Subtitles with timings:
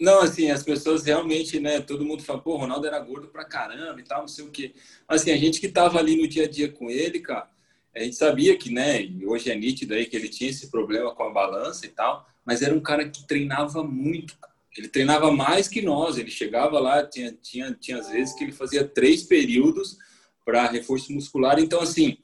[0.00, 1.80] Não, assim, as pessoas realmente, né?
[1.80, 4.74] Todo mundo fala, pô, Ronaldo era gordo pra caramba e tal, não sei o quê.
[5.06, 7.48] Assim, a gente que tava ali no dia a dia com ele, cara,
[7.94, 9.08] a gente sabia que, né?
[9.24, 12.60] Hoje é nítido aí que ele tinha esse problema com a balança e tal, mas
[12.60, 14.36] era um cara que treinava muito.
[14.76, 16.18] Ele treinava mais que nós.
[16.18, 19.96] Ele chegava lá, tinha, tinha, tinha às vezes que ele fazia três períodos
[20.44, 21.60] para reforço muscular.
[21.60, 22.18] Então, assim,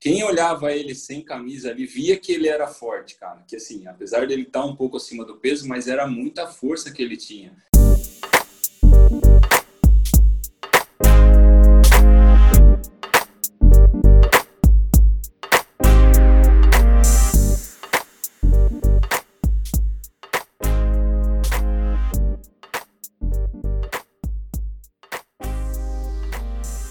[0.00, 3.42] quem olhava ele sem camisa ali via que ele era forte, cara.
[3.46, 6.92] Que assim, apesar dele estar tá um pouco acima do peso, mas era muita força
[6.92, 7.52] que ele tinha.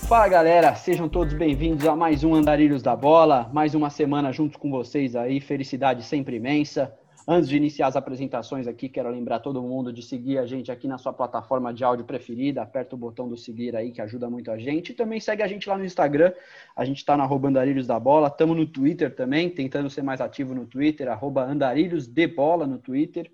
[0.08, 4.58] Fala galera, sejam todos bem-vindos a mais um Andarilhos da Bola, mais uma semana junto
[4.58, 6.98] com vocês aí, felicidade sempre imensa.
[7.28, 10.88] Antes de iniciar as apresentações aqui, quero lembrar todo mundo de seguir a gente aqui
[10.88, 14.50] na sua plataforma de áudio preferida, aperta o botão do seguir aí que ajuda muito
[14.50, 14.94] a gente.
[14.94, 16.32] E também segue a gente lá no Instagram,
[16.74, 20.22] a gente está na arroba Andarilhos da Bola, estamos no Twitter também, tentando ser mais
[20.22, 23.30] ativo no Twitter, arroba Andarilhos de Bola no Twitter.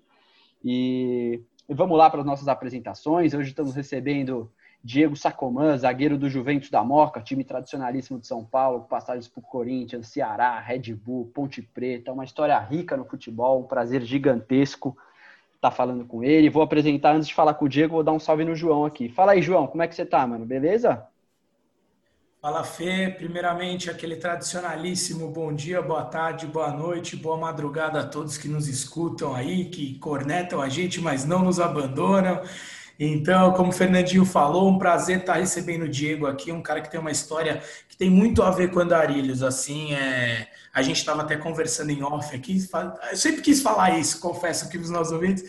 [0.64, 4.50] E, e vamos lá para as nossas apresentações, hoje estamos recebendo
[4.84, 10.08] Diego Sacomã, zagueiro do Juventus da Moca, time tradicionalíssimo de São Paulo, passagens por Corinthians,
[10.08, 14.94] Ceará, Red Bull, Ponte Preta, uma história rica no futebol, um prazer gigantesco
[15.54, 16.50] estar tá falando com ele.
[16.50, 19.08] Vou apresentar, antes de falar com o Diego, vou dar um salve no João aqui.
[19.08, 20.44] Fala aí, João, como é que você tá, mano?
[20.44, 21.06] Beleza?
[22.42, 23.08] Fala, Fê.
[23.08, 28.68] Primeiramente, aquele tradicionalíssimo bom dia, boa tarde, boa noite, boa madrugada a todos que nos
[28.68, 32.42] escutam aí, que cornetam a gente, mas não nos abandonam.
[32.98, 36.90] Então, como o Fernandinho falou, um prazer estar recebendo o Diego aqui, um cara que
[36.90, 39.42] tem uma história que tem muito a ver com Andarilhos.
[39.42, 40.48] Assim, é...
[40.72, 42.64] a gente estava até conversando em off aqui.
[43.10, 45.44] Eu sempre quis falar isso, confesso aqui para os nossos ouvintes,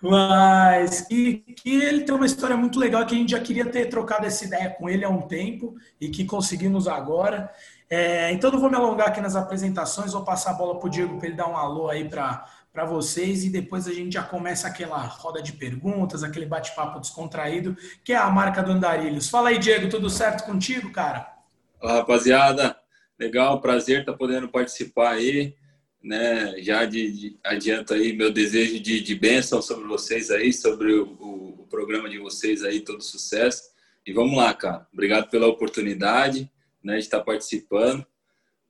[0.00, 3.86] mas que, que ele tem uma história muito legal que a gente já queria ter
[3.86, 7.50] trocado essa ideia com ele há um tempo e que conseguimos agora.
[7.90, 8.32] É...
[8.32, 11.18] então, não vou me alongar aqui nas apresentações, vou passar a bola para o Diego
[11.18, 14.68] para ele dar um alô aí para para vocês e depois a gente já começa
[14.68, 19.28] aquela roda de perguntas, aquele bate-papo descontraído, que é a marca do Andarilhos.
[19.28, 21.32] Fala aí, Diego, tudo certo contigo, cara?
[21.80, 22.76] Olá, rapaziada.
[23.18, 25.54] Legal, prazer estar tá podendo participar aí,
[26.02, 26.54] né?
[26.62, 31.16] Já de, de adianto aí meu desejo de, de bênção sobre vocês aí, sobre o,
[31.20, 33.62] o, o programa de vocês aí, todo sucesso.
[34.06, 34.86] E vamos lá, cara.
[34.92, 36.50] Obrigado pela oportunidade,
[36.82, 38.06] né, de estar participando.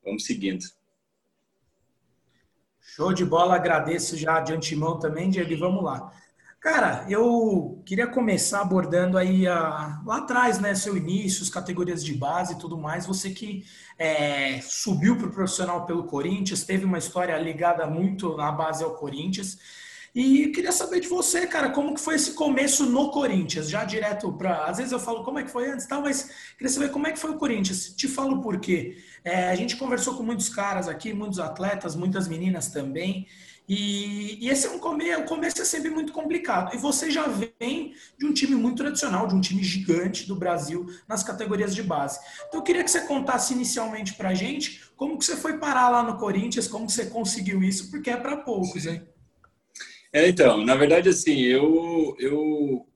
[0.02, 0.64] Vamos seguindo.
[2.98, 6.12] Show de bola, agradeço já de antemão também, Diego, e vamos lá.
[6.58, 12.12] Cara, eu queria começar abordando aí a, lá atrás, né, seu início, as categorias de
[12.12, 13.06] base e tudo mais.
[13.06, 13.64] Você que
[13.96, 18.96] é, subiu para o profissional pelo Corinthians, teve uma história ligada muito na base ao
[18.96, 19.60] Corinthians.
[20.18, 24.32] E queria saber de você, cara, como que foi esse começo no Corinthians, já direto
[24.32, 24.64] para.
[24.64, 27.12] Às vezes eu falo como é que foi antes, tal, mas queria saber como é
[27.12, 27.94] que foi o Corinthians.
[27.94, 28.98] Te falo por quê.
[29.24, 33.28] É, a gente conversou com muitos caras aqui, muitos atletas, muitas meninas também.
[33.68, 36.74] E, e esse é um começo, o começo é sempre muito complicado.
[36.74, 40.84] E você já vem de um time muito tradicional, de um time gigante do Brasil
[41.06, 42.18] nas categorias de base.
[42.48, 46.02] Então eu queria que você contasse inicialmente pra gente como que você foi parar lá
[46.02, 49.06] no Corinthians, como que você conseguiu isso, porque é para poucos, hein?
[50.12, 52.86] É, então, na verdade, assim, eu, eu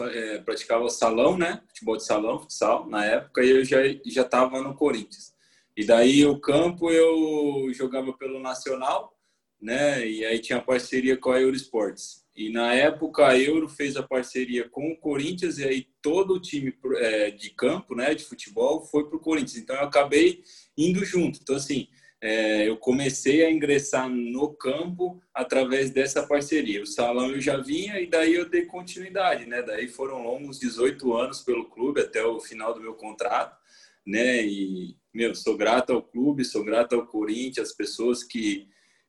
[0.00, 1.60] é, praticava salão, né?
[1.68, 5.32] Futebol de salão, futsal, na época, e eu já já estava no Corinthians.
[5.76, 9.16] E daí o campo eu jogava pelo Nacional,
[9.60, 10.06] né?
[10.06, 12.22] E aí tinha parceria com a Eurosports.
[12.34, 16.40] E na época a Euro fez a parceria com o Corinthians e aí todo o
[16.40, 19.56] time é, de campo, né, de futebol, foi para o Corinthians.
[19.56, 20.42] Então eu acabei
[20.76, 21.40] indo junto.
[21.42, 21.88] Então assim,
[22.22, 26.80] é, eu comecei a ingressar no campo através dessa parceria.
[26.80, 29.60] O salão eu já vinha e daí eu dei continuidade, né?
[29.60, 33.58] Daí foram longos 18 anos pelo clube até o final do meu contrato,
[34.06, 34.40] né?
[34.40, 38.68] E, meu, sou grato ao clube, sou grato ao Corinthians, as pessoas que,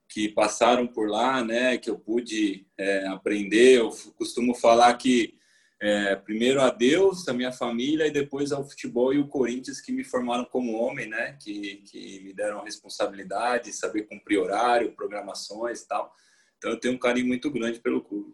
[0.09, 1.77] que passaram por lá, né?
[1.77, 3.77] Que eu pude é, aprender.
[3.77, 5.35] Eu costumo falar que
[5.83, 9.91] é, primeiro a Deus, a minha família e depois ao futebol e o Corinthians que
[9.91, 11.33] me formaram como homem, né?
[11.33, 16.15] Que, que me deram responsabilidade, saber cumprir horário, programações e tal.
[16.57, 18.33] Então eu tenho um carinho muito grande pelo clube.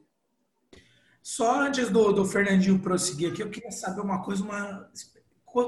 [1.24, 4.88] Só antes do, do Fernandinho prosseguir aqui, eu queria saber uma coisa, uma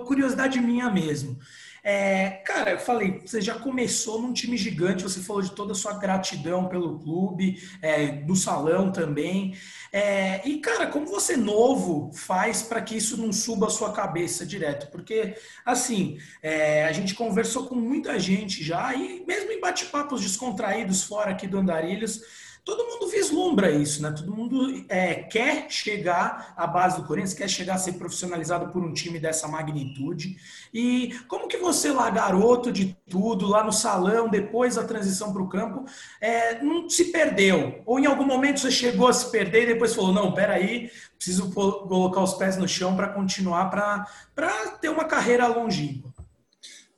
[0.05, 1.39] curiosidade minha mesmo.
[1.83, 5.75] É, cara, eu falei, você já começou num time gigante, você falou de toda a
[5.75, 9.55] sua gratidão pelo clube, é, do salão também.
[9.91, 14.45] É, e, cara, como você novo faz para que isso não suba a sua cabeça
[14.45, 14.91] direto?
[14.91, 15.35] Porque,
[15.65, 21.31] assim, é, a gente conversou com muita gente já, e mesmo em bate-papos descontraídos fora
[21.31, 22.21] aqui do Andarilhos,
[22.63, 24.11] todo mundo vislumbra isso, né?
[24.11, 28.83] Todo mundo é, quer chegar à base do Corinthians, quer chegar a ser profissionalizado por
[28.83, 30.37] um time dessa magnitude.
[30.73, 35.41] E como que você lá, garoto de tudo, lá no salão, depois da transição para
[35.41, 35.85] o campo,
[36.19, 37.81] é, não se perdeu?
[37.85, 41.51] Ou em algum momento você chegou a se perder e depois falou, não, peraí, preciso
[41.51, 46.11] colocar os pés no chão para continuar, para ter uma carreira longínqua?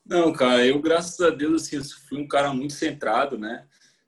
[0.05, 3.63] Não, cara, eu, graças a Deus, assim, fui um cara muito centrado, né?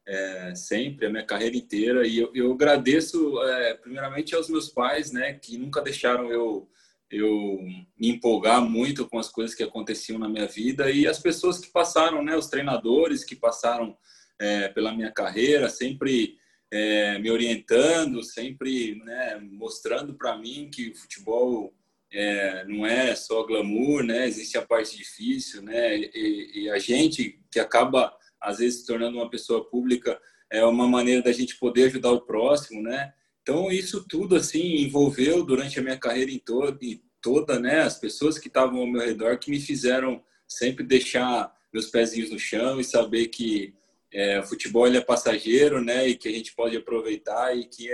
[0.08, 2.08] É, sempre, a minha carreira inteira.
[2.08, 6.70] E eu, eu agradeço, é, primeiramente, aos meus pais, né, que nunca deixaram eu,
[7.10, 7.60] eu
[7.98, 11.72] me empolgar muito com as coisas que aconteciam na minha vida e as pessoas que
[11.72, 13.98] passaram, né, os treinadores que passaram
[14.40, 16.38] é, pela minha carreira, sempre
[16.72, 21.74] é, me orientando, sempre né, mostrando para mim que o futebol
[22.12, 24.26] é, não é só glamour, né?
[24.26, 25.98] Existe a parte difícil, né?
[25.98, 28.16] E, e, a gente que acaba
[28.46, 30.20] às vezes se tornando uma pessoa pública
[30.52, 33.14] é uma maneira da gente poder ajudar o próximo, né?
[33.42, 37.82] Então isso tudo assim envolveu durante a minha carreira em toda, em toda, né?
[37.82, 42.40] As pessoas que estavam ao meu redor que me fizeram sempre deixar meus pezinhos no
[42.40, 43.74] chão e saber que
[44.12, 46.08] é, o futebol é passageiro, né?
[46.08, 47.90] E que a gente pode aproveitar e que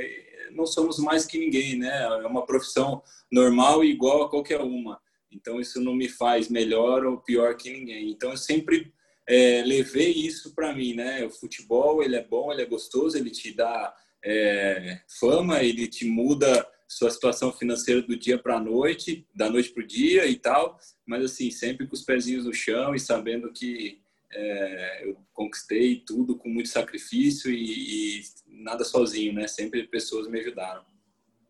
[0.52, 2.04] não somos mais que ninguém, né?
[2.04, 3.02] É uma profissão
[3.32, 5.00] normal e igual a qualquer uma.
[5.32, 8.12] Então isso não me faz melhor ou pior que ninguém.
[8.12, 8.94] Então eu sempre
[9.32, 11.24] é, levei isso para mim, né?
[11.24, 16.04] O futebol ele é bom, ele é gostoso, ele te dá é, fama, ele te
[16.04, 20.36] muda sua situação financeira do dia para a noite, da noite para o dia e
[20.36, 24.02] tal, mas assim sempre com os pezinhos no chão e sabendo que
[24.34, 29.48] é, eu conquistei tudo com muito sacrifício e, e, nada sozinho, né?
[29.48, 30.84] Sempre pessoas me ajudaram.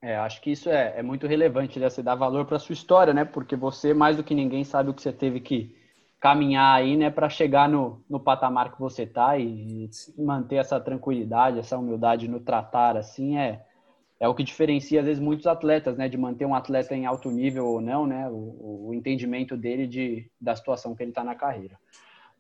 [0.04, 1.89] É, acho que isso é, é muito relevante, né?
[1.89, 3.25] Você dar valor para sua história, né?
[3.25, 5.81] Porque você mais do que ninguém sabe o que você teve que
[6.21, 11.57] caminhar aí, né, para chegar no, no patamar que você tá e manter essa tranquilidade,
[11.57, 13.65] essa humildade no tratar, assim, é,
[14.19, 17.31] é o que diferencia, às vezes, muitos atletas, né, de manter um atleta em alto
[17.31, 21.33] nível ou não, né, o, o entendimento dele de, da situação que ele está na
[21.33, 21.75] carreira.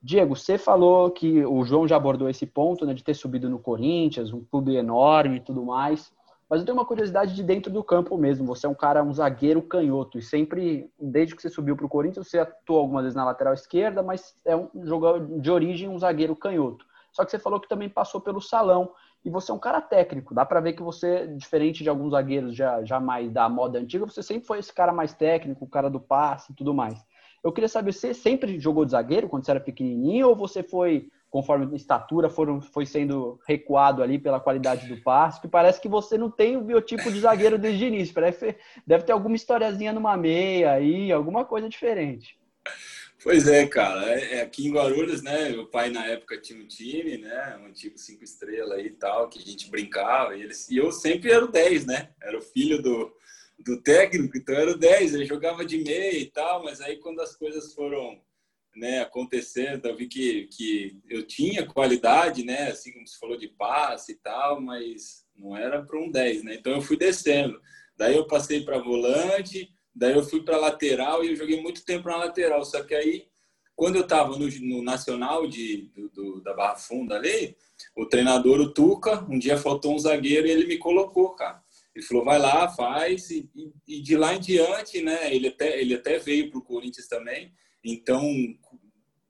[0.01, 3.57] Diego, você falou que o João já abordou esse ponto, né, de ter subido no
[3.57, 6.13] Corinthians, um clube enorme e tudo mais.
[6.51, 8.45] Mas eu tenho uma curiosidade de dentro do campo mesmo.
[8.45, 10.19] Você é um cara, um zagueiro canhoto.
[10.19, 13.53] E sempre, desde que você subiu para o Corinthians, você atuou algumas vezes na lateral
[13.53, 16.85] esquerda, mas é um jogador de origem, um zagueiro canhoto.
[17.13, 18.91] Só que você falou que também passou pelo salão.
[19.23, 20.33] E você é um cara técnico.
[20.33, 24.05] Dá para ver que você, diferente de alguns zagueiros já, já mais da moda antiga,
[24.05, 27.01] você sempre foi esse cara mais técnico, o cara do passe e tudo mais.
[27.41, 31.09] Eu queria saber, você sempre jogou de zagueiro quando você era pequenininho ou você foi
[31.31, 36.17] conforme estatura foram, foi sendo recuado ali pela qualidade do passe, que parece que você
[36.17, 38.13] não tem o biotipo de zagueiro desde o início.
[38.13, 42.37] Parece, deve ter alguma historiazinha numa meia aí, alguma coisa diferente.
[43.23, 44.13] Pois é, cara.
[44.13, 45.49] É, é, aqui em Guarulhos, né?
[45.49, 47.57] Meu pai na época tinha um time, né?
[47.61, 50.35] Um antigo cinco estrelas e tal, que a gente brincava.
[50.35, 52.09] E, eles, e eu sempre era o 10, né?
[52.21, 53.15] Era o filho do,
[53.59, 55.13] do técnico, então era o 10.
[55.13, 58.19] Ele jogava de meia e tal, mas aí quando as coisas foram
[58.75, 63.49] né, acontecendo, eu vi que, que eu tinha qualidade, né, assim como você falou de
[63.49, 66.55] passe e tal, mas não era para um 10, né?
[66.55, 67.59] Então eu fui descendo.
[67.97, 72.07] Daí eu passei para volante, daí eu fui para lateral e eu joguei muito tempo
[72.07, 72.63] na lateral.
[72.63, 73.27] Só que aí,
[73.75, 77.55] quando eu estava no, no, Nacional de, do, do, da Barra Funda ali,
[77.95, 81.61] o treinador, o Tuca, um dia faltou um zagueiro e ele me colocou, cara.
[81.93, 83.29] Ele falou, vai lá, faz.
[83.31, 86.63] E, e, e de lá em diante, né, ele até, ele até veio para o
[86.63, 87.51] Corinthians também
[87.83, 88.23] então,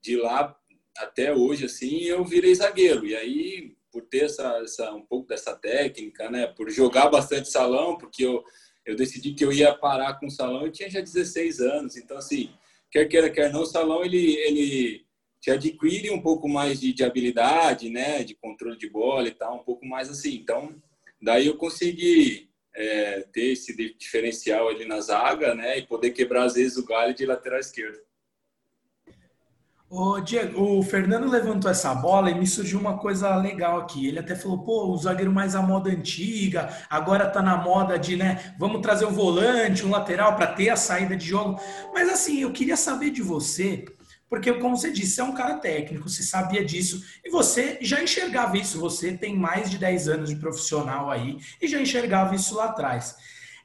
[0.02, 0.56] de lá
[0.98, 3.06] até hoje, assim, eu virei zagueiro.
[3.06, 7.98] E aí, por ter essa, essa, um pouco dessa técnica, né, por jogar bastante salão,
[7.98, 8.44] porque eu,
[8.86, 11.98] eu decidi que eu ia parar com o salão, eu tinha já 16 anos.
[11.98, 12.52] Então, assim,
[12.90, 15.06] quer queira, quer não, o salão, ele, ele
[15.40, 19.56] te adquire um pouco mais de, de habilidade, né, de controle de bola e tal,
[19.56, 20.36] um pouco mais assim.
[20.36, 20.76] Então,
[21.22, 26.54] daí eu consegui é, ter esse diferencial ali na zaga, né, e poder quebrar, às
[26.54, 28.00] vezes, o galho de lateral esquerdo.
[29.94, 34.08] Ô, Diego, o Fernando levantou essa bola e me surgiu uma coisa legal aqui.
[34.08, 38.16] Ele até falou, pô, o zagueiro mais a moda antiga, agora tá na moda de,
[38.16, 41.60] né, vamos trazer um volante, um lateral para ter a saída de jogo.
[41.94, 43.84] Mas assim, eu queria saber de você,
[44.30, 48.02] porque como você disse, você é um cara técnico, você sabia disso e você já
[48.02, 48.80] enxergava isso.
[48.80, 53.18] Você tem mais de 10 anos de profissional aí e já enxergava isso lá atrás.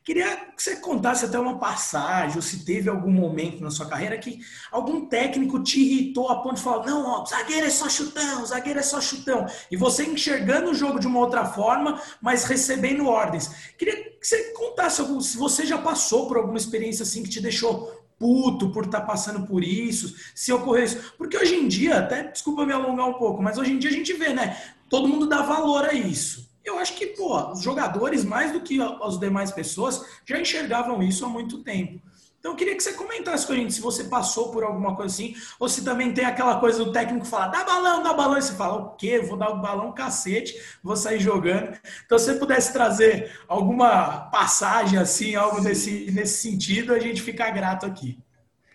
[0.07, 4.17] Queria que você contasse até uma passagem, ou se teve algum momento na sua carreira
[4.17, 4.39] que
[4.71, 8.79] algum técnico te irritou a ponto de falar: não, ó, zagueiro é só chutão, zagueiro
[8.79, 9.47] é só chutão.
[9.69, 13.51] E você enxergando o jogo de uma outra forma, mas recebendo ordens.
[13.77, 17.41] Queria que você contasse algum, se você já passou por alguma experiência assim que te
[17.41, 21.15] deixou puto por estar tá passando por isso, se ocorreu isso.
[21.19, 23.95] Porque hoje em dia, até desculpa me alongar um pouco, mas hoje em dia a
[23.95, 24.57] gente vê, né?
[24.89, 26.46] Todo mundo dá valor a isso.
[26.67, 31.25] Eu acho que, pô, os jogadores, mais do que as demais pessoas, já enxergavam isso
[31.25, 32.01] há muito tempo.
[32.39, 35.13] Então eu queria que você comentasse com a gente se você passou por alguma coisa
[35.13, 38.43] assim, ou se também tem aquela coisa do técnico falar, dá balão, dá balão, e
[38.43, 39.19] você fala, o quê?
[39.19, 41.77] Vou dar o balão cacete, vou sair jogando.
[42.05, 47.51] Então, se você pudesse trazer alguma passagem assim, algo nesse, nesse sentido, a gente fica
[47.51, 48.17] grato aqui.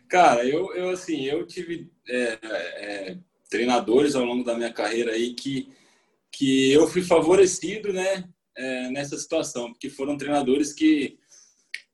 [0.10, 3.18] Cara, eu, eu assim, eu tive é, é,
[3.50, 5.72] treinadores ao longo da minha carreira aí que,
[6.32, 8.24] que eu fui favorecido, né,
[8.56, 11.20] é, nessa situação, porque foram treinadores que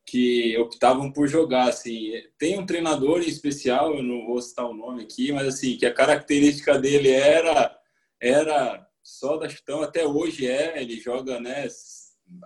[0.10, 2.14] que optavam por jogar assim.
[2.38, 5.86] Tem um treinador em especial eu não vou citar o nome aqui mas assim que
[5.86, 7.78] a característica dele era
[8.22, 11.68] era só da chutão até hoje é ele joga né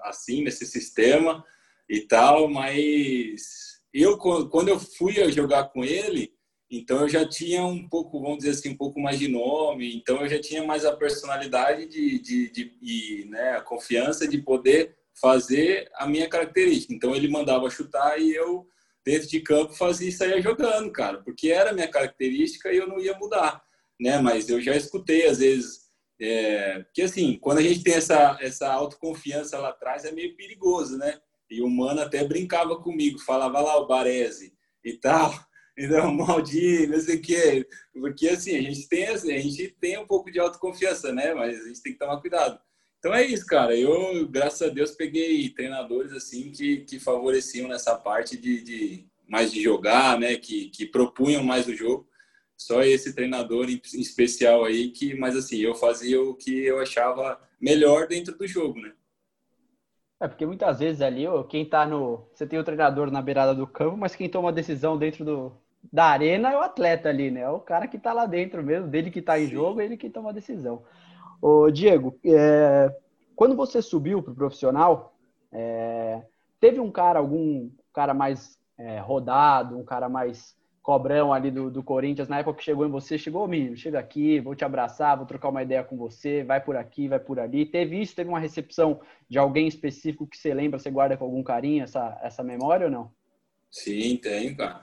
[0.04, 1.46] assim nesse sistema
[1.88, 6.34] e tal mas eu quando eu fui jogar com ele
[6.72, 10.22] então eu já tinha um pouco vamos dizer assim um pouco mais de nome então
[10.22, 14.96] eu já tinha mais a personalidade de, de, de e né a confiança de poder
[15.22, 16.94] fazer a minha característica.
[16.94, 18.68] Então ele mandava chutar e eu
[19.06, 22.88] dentro de campo fazia e saía jogando, cara, porque era a minha característica e eu
[22.88, 23.63] não ia mudar,
[24.00, 24.20] né?
[24.20, 25.82] Mas eu já escutei às vezes
[26.20, 30.98] é, que assim, quando a gente tem essa essa autoconfiança lá atrás é meio perigoso,
[30.98, 31.20] né?
[31.50, 35.34] E o mano até brincava comigo, falava lá o Baresi e tal.
[35.78, 37.68] Então, Maldi, não sei o quê.
[37.94, 41.34] Porque assim, a gente tem a gente tem um pouco de autoconfiança, né?
[41.34, 42.60] Mas a gente tem que tomar cuidado.
[43.00, 43.75] Então é isso, cara.
[43.75, 49.51] Eu, graças a Deus, peguei treinadores assim que, que favoreciam nessa parte de, de mais
[49.51, 50.36] de jogar, né?
[50.36, 52.08] Que, que propunham mais o jogo.
[52.56, 57.42] Só esse treinador em especial aí que, mas assim, eu fazia o que eu achava
[57.60, 58.94] melhor dentro do jogo, né?
[60.22, 62.28] É porque muitas vezes ali, quem tá no.
[62.32, 65.51] Você tem o treinador na beirada do campo, mas quem toma a decisão dentro do,
[65.92, 67.42] da arena é o atleta ali, né?
[67.42, 69.54] É o cara que tá lá dentro mesmo, dele que tá em Sim.
[69.54, 70.84] jogo, ele que toma a decisão.
[71.42, 72.96] Ô, Diego, é,
[73.36, 75.16] quando você subiu para o profissional,
[75.51, 76.22] é,
[76.60, 81.84] teve um cara, algum cara mais é, rodado, um cara mais cobrão ali do, do
[81.84, 85.26] Corinthians, na época que chegou em você, chegou, menino, chega aqui, vou te abraçar, vou
[85.26, 87.66] trocar uma ideia com você, vai por aqui, vai por ali.
[87.66, 88.16] Teve isso?
[88.16, 92.20] Teve uma recepção de alguém específico que você lembra, você guarda com algum carinho essa,
[92.24, 93.12] essa memória ou não?
[93.70, 94.82] Sim, tem, cara.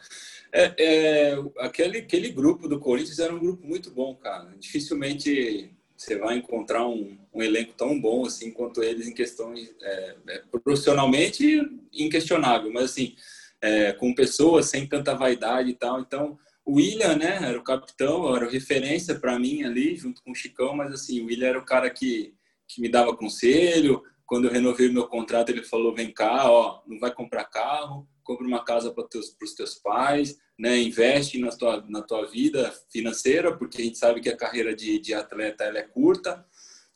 [0.51, 4.55] É, é, aquele, aquele grupo do Corinthians era um grupo muito bom, cara.
[4.59, 10.17] Dificilmente você vai encontrar um, um, elenco tão bom assim quanto eles em questões é,
[10.29, 11.61] é, profissionalmente
[11.93, 13.17] inquestionável, mas assim
[13.63, 16.01] é, com pessoas sem tanta vaidade e tal.
[16.01, 20.35] Então o William, né, era o capitão, era referência para mim ali junto com o
[20.35, 22.35] Chicão, mas assim o William era o cara que
[22.69, 24.03] que me dava conselho.
[24.27, 28.47] Quando eu renovei meu contrato, ele falou: vem cá, ó, não vai comprar carro, compra
[28.47, 33.81] uma casa para os teus pais, né, investe na tua, na tua vida financeira, porque
[33.81, 36.45] a gente sabe que a carreira de, de atleta ela é curta.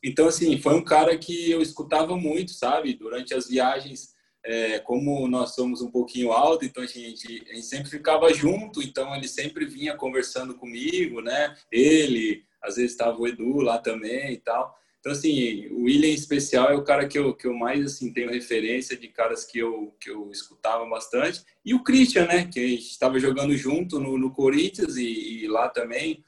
[0.04, 2.92] Então, assim, foi um cara que eu escutava muito, sabe?
[2.92, 4.11] Durante as viagens,
[4.44, 8.82] é, como nós somos um pouquinho alto, então a gente, a gente sempre ficava junto,
[8.82, 11.56] então ele sempre vinha conversando comigo, né?
[11.70, 14.76] Ele, às vezes estava o Edu lá também e tal.
[15.02, 18.12] Então, assim, o William em especial é o cara que eu, que eu mais, assim,
[18.12, 21.42] tenho referência de caras que eu, que eu escutava bastante.
[21.64, 25.48] E o Christian, né, que a gente estava jogando junto no, no Corinthians e, e,
[25.48, 26.24] lá também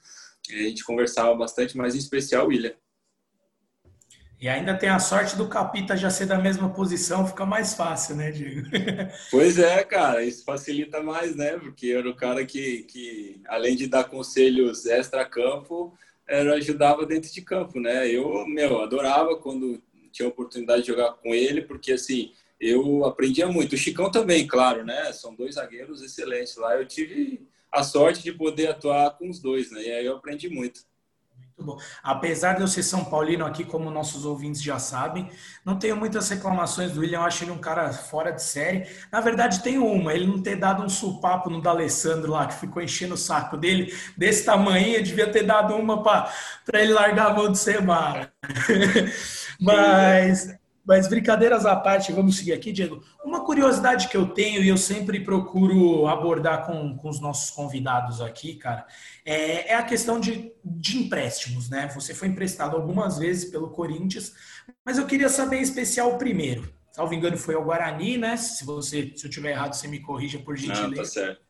[0.50, 2.74] a gente conversava bastante, mas em especial o William.
[4.44, 8.14] E ainda tem a sorte do Capita já ser da mesma posição, fica mais fácil,
[8.14, 8.68] né, Diego?
[9.30, 11.56] pois é, cara, isso facilita mais, né?
[11.56, 15.96] Porque era o cara que, que além de dar conselhos extra-campo,
[16.28, 18.06] era, ajudava dentro de campo, né?
[18.06, 19.82] Eu, meu, adorava quando
[20.12, 23.72] tinha a oportunidade de jogar com ele, porque assim, eu aprendia muito.
[23.72, 25.10] O Chicão também, claro, né?
[25.14, 26.76] São dois zagueiros excelentes lá.
[26.76, 29.84] Eu tive a sorte de poder atuar com os dois, né?
[29.84, 30.82] E aí eu aprendi muito.
[31.56, 31.78] Muito bom.
[32.02, 35.30] Apesar de eu ser São Paulino aqui, como nossos ouvintes já sabem,
[35.64, 37.20] não tenho muitas reclamações do William.
[37.20, 38.88] Eu acho ele um cara fora de série.
[39.10, 40.12] Na verdade, tem uma.
[40.12, 43.94] Ele não ter dado um supapo no D'Alessandro lá, que ficou enchendo o saco dele.
[44.16, 48.32] Desse tamanho, eu devia ter dado uma para ele largar a mão de ser mala.
[49.60, 50.48] Mas
[50.84, 53.02] mas brincadeiras à parte, vamos seguir aqui, Diego.
[53.24, 58.20] Uma curiosidade que eu tenho e eu sempre procuro abordar com, com os nossos convidados
[58.20, 58.86] aqui, cara,
[59.24, 61.88] é, é a questão de, de empréstimos, né?
[61.94, 64.34] Você foi emprestado algumas vezes pelo Corinthians,
[64.84, 66.70] mas eu queria saber em especial o primeiro.
[66.92, 68.36] Salvo engano, foi ao Guarani, né?
[68.36, 70.88] Se você, se eu tiver errado, você me corrija por gentileza.
[70.88, 71.44] Não, tá certo.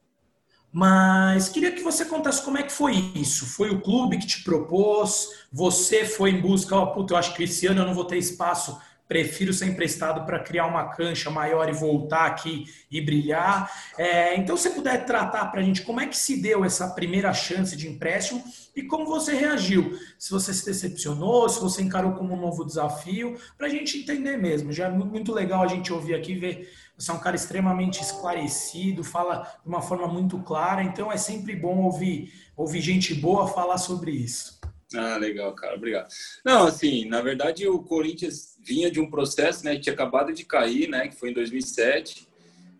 [0.72, 3.46] Mas queria que você contasse como é que foi isso.
[3.46, 5.46] Foi o clube que te propôs?
[5.52, 8.04] Você foi em busca, ó, oh, puta, eu acho que esse ano eu não vou
[8.04, 8.80] ter espaço
[9.14, 13.70] prefiro ser emprestado para criar uma cancha maior e voltar aqui e brilhar.
[13.96, 17.32] É, então, se puder tratar para a gente como é que se deu essa primeira
[17.32, 18.42] chance de empréstimo
[18.74, 19.96] e como você reagiu.
[20.18, 24.36] Se você se decepcionou, se você encarou como um novo desafio, para a gente entender
[24.36, 24.72] mesmo.
[24.72, 26.68] Já é muito legal a gente ouvir aqui, ver
[26.98, 31.54] você é um cara extremamente esclarecido, fala de uma forma muito clara, então é sempre
[31.54, 34.58] bom ouvir, ouvir gente boa falar sobre isso.
[34.94, 36.08] Ah, legal, cara, obrigado.
[36.44, 40.88] Não, assim, na verdade o Corinthians vinha de um processo, né, tinha acabado de cair,
[40.88, 42.28] né, que foi em 2007,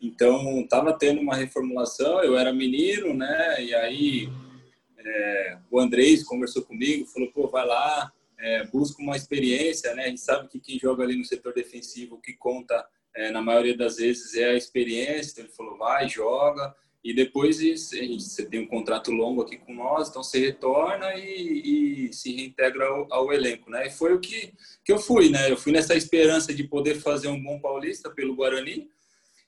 [0.01, 4.29] então estava tendo uma reformulação, eu era menino, né, e aí
[4.99, 10.09] é, o Andrés conversou comigo, falou, pô, vai lá, é, busca uma experiência, né, a
[10.09, 13.77] gente sabe que quem joga ali no setor defensivo, o que conta é, na maioria
[13.77, 18.67] das vezes é a experiência, então ele falou, vai, joga, e depois você tem um
[18.67, 23.71] contrato longo aqui com nós, então você retorna e, e se reintegra ao, ao, elenco,
[23.71, 23.89] né?
[23.89, 25.51] E foi o que, que eu fui, né?
[25.51, 28.89] Eu fui nessa esperança de poder fazer um bom paulista pelo Guarani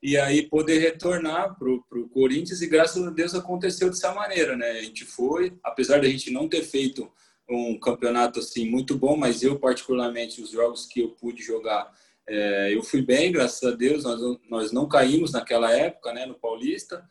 [0.03, 4.73] e aí poder retornar para o Corinthians e graças a Deus aconteceu dessa maneira, né?
[4.73, 7.11] A gente foi, apesar da gente não ter feito
[7.49, 11.91] um campeonato assim muito bom, mas eu particularmente os jogos que eu pude jogar
[12.29, 14.21] é, eu fui bem, graças a Deus, nós,
[14.51, 17.09] nós não caímos naquela época, né, no Paulista.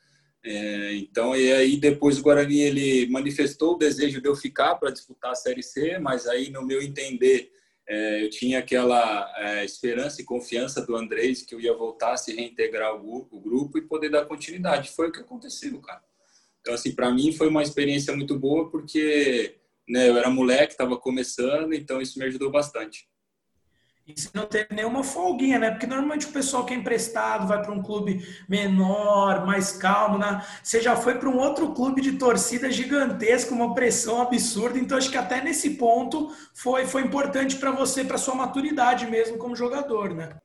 [0.48, 4.92] É, então, e aí depois o Guarani ele manifestou o desejo de eu ficar para
[4.92, 7.52] disputar a Série C, mas aí no meu entender
[7.90, 12.18] é, eu tinha aquela é, esperança e confiança do Andrés que eu ia voltar a
[12.18, 14.92] se reintegrar grupo, o grupo e poder dar continuidade.
[14.92, 16.04] Foi o que aconteceu, cara.
[16.62, 19.56] Então, assim, para mim foi uma experiência muito boa porque
[19.90, 23.08] né, eu era moleque, estava começando, então isso me ajudou bastante.
[24.08, 25.72] E você não teve nenhuma folguinha, né?
[25.72, 30.46] Porque normalmente o pessoal que é emprestado vai para um clube menor, mais calmo, né?
[30.62, 34.78] Você já foi para um outro clube de torcida gigantesca, uma pressão absurda.
[34.78, 39.40] Então acho que até nesse ponto foi, foi importante para você, para sua maturidade mesmo
[39.40, 40.38] como jogador, né?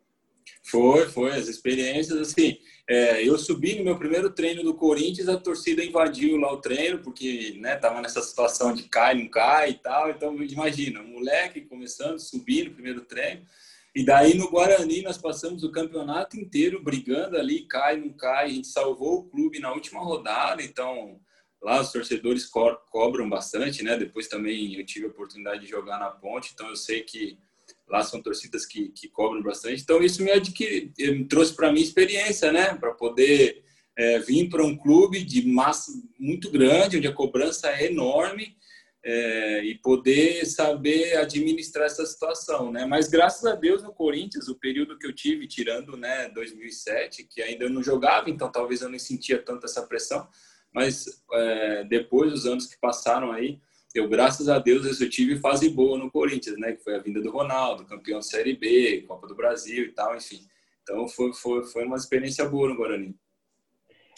[0.63, 1.31] Foi, foi.
[1.33, 6.37] As experiências, assim, é, eu subi no meu primeiro treino do Corinthians, a torcida invadiu
[6.37, 10.11] lá o treino, porque, né, tava nessa situação de cai, não cai e tal.
[10.11, 13.47] Então, imagina, um moleque começando, subir no primeiro treino.
[13.95, 18.47] E daí no Guarani nós passamos o campeonato inteiro brigando ali, cai, não cai.
[18.47, 21.21] A gente salvou o clube na última rodada, então
[21.61, 23.97] lá os torcedores co cobram bastante, né?
[23.97, 27.37] Depois também eu tive a oportunidade de jogar na Ponte, então eu sei que
[27.91, 29.83] lá são torcidas que, que cobram bastante.
[29.83, 32.75] Então, isso me, adquiri, me trouxe para mim experiência, né?
[32.75, 33.65] Para poder
[33.99, 38.57] é, vir para um clube de massa muito grande, onde a cobrança é enorme,
[39.03, 42.87] é, e poder saber administrar essa situação, né?
[42.87, 47.43] Mas graças a Deus no Corinthians, o período que eu tive, tirando, né, 2007, que
[47.43, 50.29] ainda eu não jogava, então talvez eu não sentia tanto essa pressão,
[50.73, 53.59] mas é, depois, os anos que passaram aí,
[53.95, 56.73] eu, graças a Deus, eu tive fase boa no Corinthians, né?
[56.73, 60.17] Que foi a vinda do Ronaldo, campeão de Série B, Copa do Brasil e tal,
[60.17, 60.41] enfim.
[60.83, 63.15] Então, foi, foi, foi uma experiência boa no Guarani.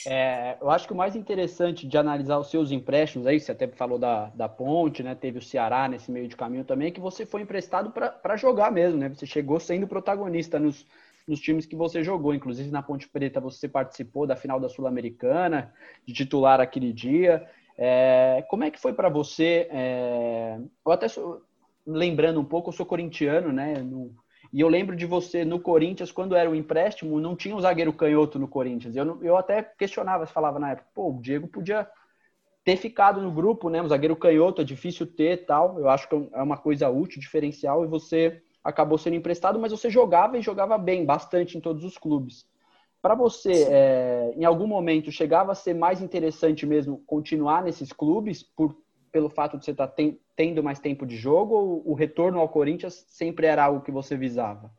[0.07, 3.69] É, eu acho que o mais interessante de analisar os seus empréstimos, aí você até
[3.69, 5.15] falou da, da Ponte, né?
[5.15, 8.73] Teve o Ceará nesse meio de caminho também, é que você foi emprestado para jogar
[8.73, 9.09] mesmo, né?
[9.09, 10.87] Você chegou sendo protagonista nos,
[11.27, 12.35] nos times que você jogou.
[12.35, 15.73] Inclusive na Ponte Preta você participou da final da Sul-Americana,
[16.07, 17.49] de titular aquele dia.
[17.77, 19.69] É, como é que foi para você?
[19.71, 21.43] É, eu até sou,
[21.87, 23.79] lembrando um pouco, eu sou corintiano, né?
[23.79, 24.15] No,
[24.53, 27.61] e eu lembro de você no Corinthians, quando era o um empréstimo, não tinha um
[27.61, 28.95] zagueiro canhoto no Corinthians.
[28.95, 31.89] Eu, eu até questionava, falava na época, pô, o Diego podia
[32.63, 33.81] ter ficado no grupo, né?
[33.81, 35.79] Um zagueiro canhoto é difícil ter tal.
[35.79, 39.91] Eu acho que é uma coisa útil, diferencial, e você acabou sendo emprestado, mas você
[39.91, 42.47] jogava e jogava bem, bastante em todos os clubes.
[43.03, 48.45] Para você, é, em algum momento, chegava a ser mais interessante mesmo continuar nesses clubes
[48.45, 48.77] por,
[49.11, 52.39] pelo fato de você estar tá ten, tendo mais tempo de jogo ou o retorno
[52.39, 54.71] ao Corinthians sempre era algo que você visava?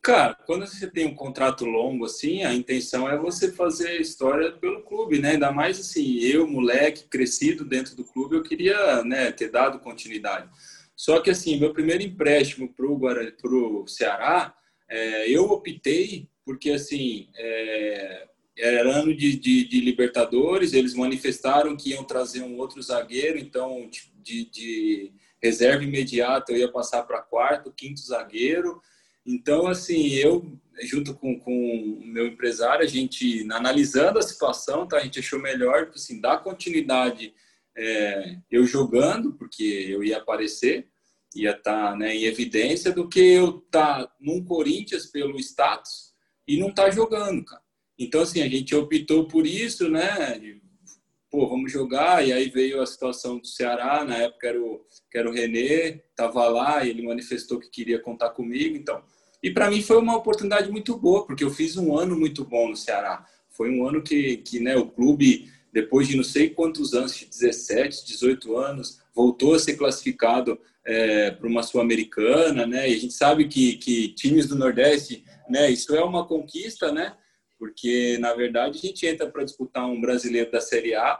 [0.00, 4.82] Cara, quando você tem um contrato longo assim, a intenção é você fazer história pelo
[4.82, 5.32] clube, né?
[5.32, 10.48] Ainda mais assim, eu, moleque, crescido dentro do clube, eu queria né, ter dado continuidade.
[10.94, 14.54] Só que assim, meu primeiro empréstimo para o Ceará,
[14.88, 21.90] é, eu optei porque assim é, era ano de, de, de, Libertadores, eles manifestaram que
[21.90, 23.90] iam trazer um outro zagueiro, então
[24.22, 28.80] de, de reserva imediata eu ia passar para quarto, quinto zagueiro.
[29.26, 35.00] Então, assim, eu, junto com, o meu empresário, a gente, analisando a situação, tá, a
[35.00, 37.34] gente achou melhor assim, dar continuidade
[37.76, 40.88] é, eu jogando, porque eu ia aparecer,
[41.36, 46.07] ia estar tá, né, em evidência, do que eu estar tá num Corinthians pelo status
[46.48, 47.62] e não está jogando, cara.
[47.98, 50.38] Então, assim, a gente optou por isso, né?
[50.38, 50.60] De,
[51.30, 52.26] pô, vamos jogar.
[52.26, 54.80] E aí veio a situação do Ceará, na época era o,
[55.14, 58.76] era o Renê, estava lá e ele manifestou que queria contar comigo.
[58.76, 59.02] Então,
[59.42, 62.70] E para mim foi uma oportunidade muito boa, porque eu fiz um ano muito bom
[62.70, 63.26] no Ceará.
[63.50, 68.06] Foi um ano que, que né, o clube, depois de não sei quantos anos, 17,
[68.06, 72.88] 18 anos, voltou a ser classificado é, para uma Sul-Americana, né?
[72.88, 75.70] E a gente sabe que, que times do Nordeste, né?
[75.70, 77.16] Isso é uma conquista, né?
[77.58, 81.18] Porque, na verdade, a gente entra para disputar um brasileiro da Série A,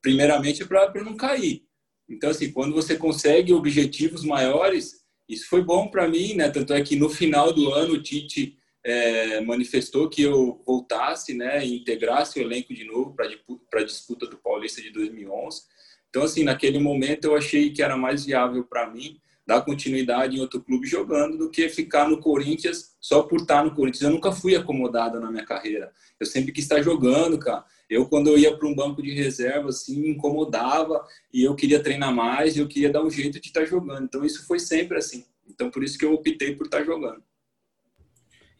[0.00, 1.64] primeiramente para não cair.
[2.08, 6.50] Então, assim, quando você consegue objetivos maiores, isso foi bom para mim, né?
[6.50, 11.64] Tanto é que no final do ano o Tite é, manifestou que eu voltasse, né,
[11.64, 15.62] e integrasse o elenco de novo para a disputa do Paulista de 2011.
[16.08, 20.40] Então, assim, naquele momento eu achei que era mais viável para mim dar continuidade em
[20.40, 24.02] outro clube jogando do que ficar no Corinthians só por estar no Corinthians.
[24.02, 25.92] Eu nunca fui acomodado na minha carreira.
[26.18, 27.64] Eu sempre quis estar jogando, cara.
[27.90, 31.82] Eu, quando eu ia para um banco de reserva, assim, me incomodava e eu queria
[31.82, 34.04] treinar mais e eu queria dar um jeito de estar jogando.
[34.04, 35.24] Então, isso foi sempre assim.
[35.46, 37.22] Então, por isso que eu optei por estar jogando.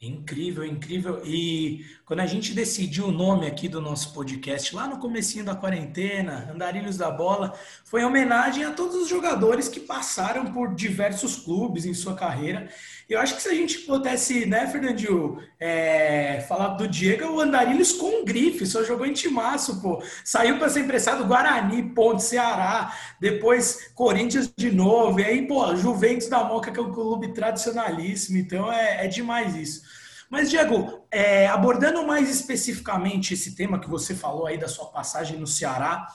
[0.03, 1.23] Incrível, incrível.
[1.25, 5.55] E quando a gente decidiu o nome aqui do nosso podcast, lá no comecinho da
[5.55, 11.37] quarentena, Andarilhos da Bola, foi em homenagem a todos os jogadores que passaram por diversos
[11.37, 12.69] clubes em sua carreira.
[13.13, 17.93] Eu acho que se a gente pudesse, né, Fernandinho, é, falar do Diego, o Andarilhos
[17.93, 20.03] com grife, só jogou em timaço, pô.
[20.25, 26.29] Saiu para ser emprestado Guarani, Ponte, Ceará, depois Corinthians de novo, e aí, pô, Juventus
[26.29, 29.83] da Moca, que é um clube tradicionalíssimo, então é, é demais isso.
[30.31, 35.39] Mas, Diego, é, abordando mais especificamente esse tema que você falou aí da sua passagem
[35.39, 36.07] no Ceará,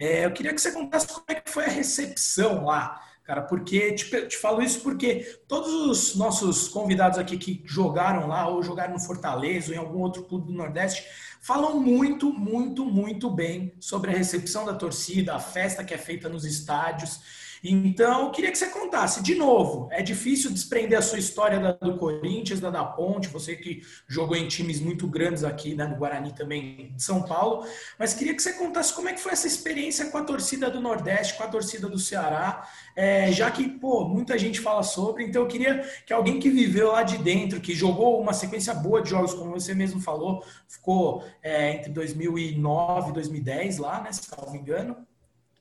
[0.00, 3.92] é, eu queria que você contasse como é que foi a recepção lá, cara, porque
[3.92, 8.94] te, te falo isso porque todos os nossos convidados aqui que jogaram lá ou jogaram
[8.94, 11.04] no Fortaleza ou em algum outro clube do Nordeste
[11.42, 16.26] falam muito, muito, muito bem sobre a recepção da torcida, a festa que é feita
[16.26, 17.20] nos estádios.
[17.62, 21.72] Então, eu queria que você contasse, de novo, é difícil desprender a sua história da,
[21.72, 25.96] do Corinthians, da da Ponte, você que jogou em times muito grandes aqui, né, no
[25.96, 27.66] Guarani também, de São Paulo,
[27.98, 30.80] mas queria que você contasse como é que foi essa experiência com a torcida do
[30.80, 35.42] Nordeste, com a torcida do Ceará, é, já que, pô, muita gente fala sobre, então
[35.42, 39.10] eu queria que alguém que viveu lá de dentro, que jogou uma sequência boa de
[39.10, 44.52] jogos, como você mesmo falou, ficou é, entre 2009 e 2010 lá, né, se não
[44.52, 45.07] me engano,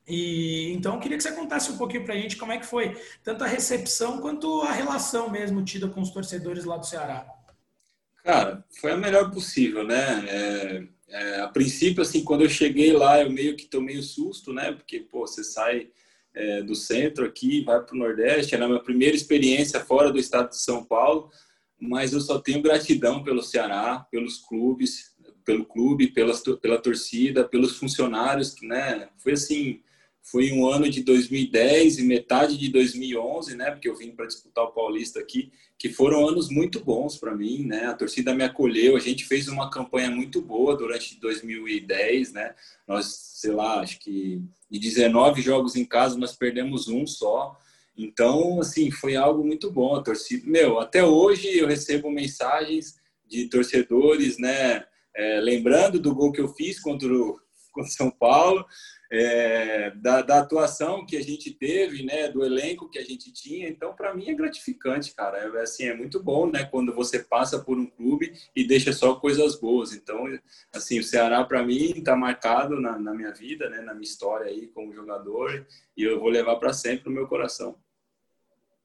[0.07, 2.65] e então eu queria que você contasse um pouquinho para a gente como é que
[2.65, 7.27] foi tanto a recepção quanto a relação mesmo tida com os torcedores lá do Ceará.
[8.23, 10.25] Cara, foi a melhor possível, né?
[10.27, 14.51] É, é, a princípio, assim, quando eu cheguei lá, eu meio que tomei um susto,
[14.51, 14.71] né?
[14.73, 15.89] Porque, pô, você sai
[16.33, 20.19] é, do centro aqui, vai para o Nordeste, era a minha primeira experiência fora do
[20.19, 21.31] estado de São Paulo,
[21.79, 25.15] mas eu só tenho gratidão pelo Ceará, pelos clubes,
[25.45, 29.07] pelo clube, pela, pela torcida, pelos funcionários, né?
[29.17, 29.81] Foi assim,
[30.29, 33.71] foi um ano de 2010 e metade de 2011, né?
[33.71, 37.63] Porque eu vim para disputar o Paulista aqui, que foram anos muito bons para mim,
[37.63, 37.85] né?
[37.85, 42.53] A torcida me acolheu, a gente fez uma campanha muito boa durante 2010, né?
[42.85, 47.57] Nós, sei lá, acho que de 19 jogos em casa nós perdemos um só.
[47.97, 49.95] Então, assim, foi algo muito bom.
[49.95, 54.83] A torcida, meu, até hoje eu recebo mensagens de torcedores, né?
[55.15, 57.39] É, lembrando do gol que eu fiz contra o,
[57.71, 58.65] contra São Paulo
[59.11, 63.67] é, da, da, atuação que a gente teve, né, do elenco que a gente tinha.
[63.67, 65.37] Então, para mim é gratificante, cara.
[65.37, 69.15] É, assim, é muito bom, né, quando você passa por um clube e deixa só
[69.15, 69.93] coisas boas.
[69.93, 70.25] Então,
[70.73, 74.47] assim, o Ceará para mim está marcado na, na, minha vida, né, na minha história
[74.47, 75.65] aí como jogador
[75.95, 77.75] e eu vou levar para sempre no meu coração.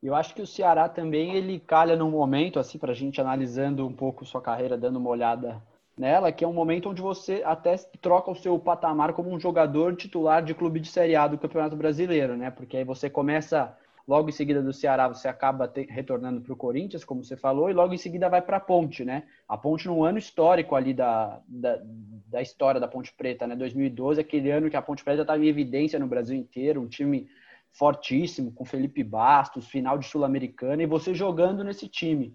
[0.02, 3.86] Eu acho que o Ceará também ele calha num momento assim para a gente analisando
[3.86, 5.62] um pouco sua carreira, dando uma olhada
[5.96, 9.94] nela, que é um momento onde você até troca o seu patamar como um jogador
[9.94, 12.50] titular de clube de Série A do Campeonato Brasileiro, né?
[12.50, 13.76] Porque aí você começa
[14.06, 17.70] logo em seguida do Ceará, você acaba te, retornando para o Corinthians, como você falou,
[17.70, 19.24] e logo em seguida vai para a Ponte, né?
[19.48, 21.80] A Ponte num ano histórico ali da, da,
[22.26, 23.54] da, história da Ponte Preta, né?
[23.54, 27.28] 2012, aquele ano que a Ponte Preta estava em evidência no Brasil inteiro, um time
[27.70, 32.34] fortíssimo, com Felipe Bastos, final de Sul-Americana, e você jogando nesse time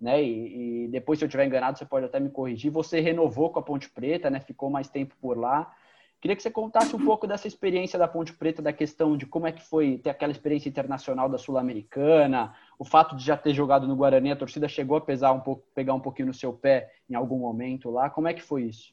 [0.00, 0.22] né?
[0.22, 2.70] E, e, depois, se eu estiver enganado, você pode até me corrigir.
[2.70, 4.40] Você renovou com a Ponte Preta, né?
[4.40, 5.72] Ficou mais tempo por lá.
[6.20, 9.46] Queria que você contasse um pouco dessa experiência da Ponte Preta, da questão de como
[9.46, 13.86] é que foi ter aquela experiência internacional da Sul-Americana, o fato de já ter jogado
[13.86, 16.90] no Guarani, a torcida chegou a pesar um pouco, pegar um pouquinho no seu pé
[17.08, 18.10] em algum momento lá.
[18.10, 18.92] Como é que foi isso?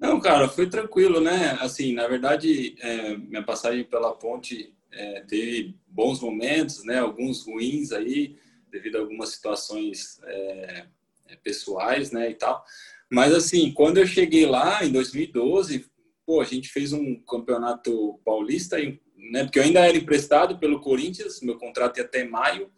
[0.00, 1.58] Não, cara, foi tranquilo, né?
[1.60, 7.00] Assim, na verdade, é, minha passagem pela Ponte é, teve bons momentos, né?
[7.00, 8.38] Alguns ruins aí
[8.70, 10.86] devido a algumas situações é,
[11.26, 12.64] é, pessoais, né, e tal.
[13.10, 15.86] Mas assim, quando eu cheguei lá em 2012,
[16.26, 18.76] pô, a gente fez um campeonato paulista,
[19.16, 22.70] né, porque eu ainda era emprestado pelo Corinthians, meu contrato ia até maio,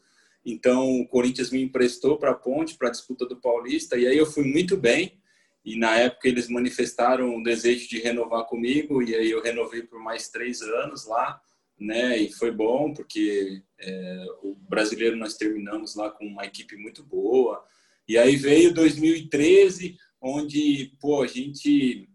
[0.44, 4.16] Então o Corinthians me emprestou para a Ponte para a disputa do Paulista e aí
[4.16, 5.20] eu fui muito bem.
[5.62, 10.00] E na época eles manifestaram o desejo de renovar comigo e aí eu renovei por
[10.00, 11.38] mais três anos lá,
[11.80, 12.18] né?
[12.18, 17.64] E foi bom porque é, o brasileiro nós terminamos lá com uma equipe muito boa.
[18.06, 22.08] E aí veio 2013, onde pô a gente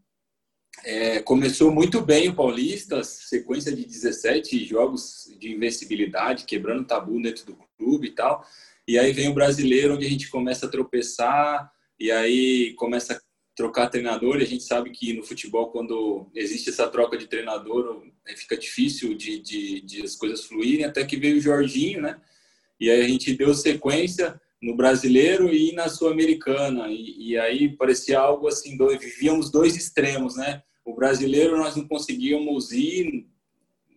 [0.83, 7.45] é, começou muito bem o Paulista, sequência de 17 jogos de invencibilidade, quebrando tabu dentro
[7.45, 8.45] do clube e tal.
[8.87, 13.19] E aí vem o brasileiro, onde a gente começa a tropeçar, e aí começa
[13.55, 14.39] trocar treinador.
[14.39, 18.57] E a gente sabe que no futebol, quando existe essa troca de treinador, é, fica
[18.57, 20.85] difícil de, de, de as coisas fluírem.
[20.85, 22.19] Até que veio o Jorginho, né?
[22.79, 26.87] E aí a gente deu sequência no brasileiro e na sul-americana.
[26.89, 30.61] E, e, aí parecia algo assim, dois, vivíamos dois extremos, né?
[30.83, 33.27] O brasileiro nós não conseguíamos ir,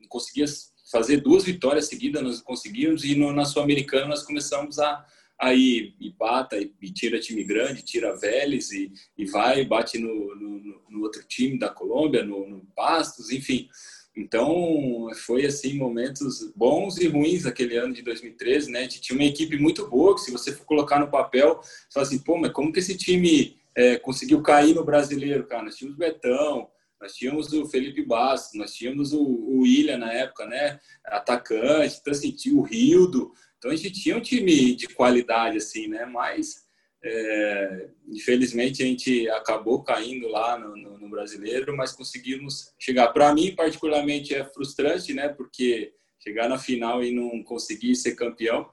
[0.01, 5.05] não conseguíamos fazer duas vitórias seguidas, nós conseguimos, e no, na sul-americana nós começamos a,
[5.38, 10.83] aí bata e, e, tira time grande, tira Vélez e, e vai, bate no, no,
[10.88, 13.68] no, outro time da Colômbia, no, no Pastos, enfim.
[14.16, 18.81] Então, foi assim momentos bons e ruins aquele ano de 2013, né?
[18.81, 21.94] A gente tinha uma equipe muito boa, que se você for colocar no papel, você
[21.94, 25.62] fala assim, pô, mas como que esse time é, conseguiu cair no brasileiro, cara?
[25.62, 26.68] Nós tínhamos o Betão,
[27.01, 30.81] nós tínhamos o Felipe Bastos, nós tínhamos o, o William na época, né?
[31.07, 33.31] Atacante, então assim, o Rildo.
[33.59, 36.07] Então a gente tinha um time de qualidade, assim, né?
[36.07, 36.66] Mas
[37.03, 43.09] é, infelizmente a gente acabou caindo lá no, no, no brasileiro, mas conseguimos chegar.
[43.09, 45.29] Para mim, particularmente, é frustrante, né?
[45.29, 48.68] Porque chegar na final e não conseguir ser campeão,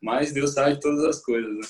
[0.00, 1.68] mas Deus sabe todas as coisas, né?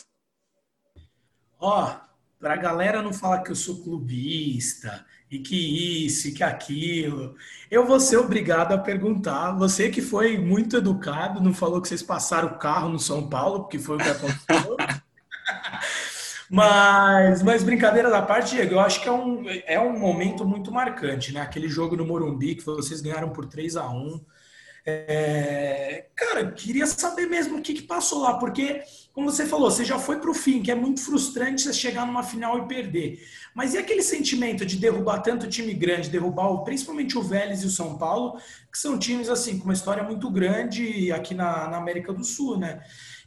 [1.59, 6.33] Ó, oh, para a galera não falar que eu sou clubista e que isso e
[6.33, 7.37] que aquilo,
[7.71, 9.53] eu vou ser obrigado a perguntar.
[9.53, 13.61] Você que foi muito educado, não falou que vocês passaram o carro no São Paulo,
[13.61, 14.77] porque foi o que aconteceu.
[16.53, 20.73] Mas, mas brincadeira da parte, Diego, eu acho que é um, é um momento muito
[20.73, 21.41] marcante, né?
[21.41, 24.21] Aquele jogo no Morumbi que vocês ganharam por 3 a 1
[24.87, 29.85] é, cara, queria saber mesmo o que, que, passou lá, porque, como você falou, você
[29.85, 33.21] já foi para o fim, que é muito frustrante você chegar numa final e perder.
[33.55, 37.71] Mas e aquele sentimento de derrubar tanto time grande, derrubar principalmente o Vélez e o
[37.71, 38.41] São Paulo,
[38.73, 42.59] que são times assim com uma história muito grande aqui na, na América do Sul,
[42.59, 42.81] né?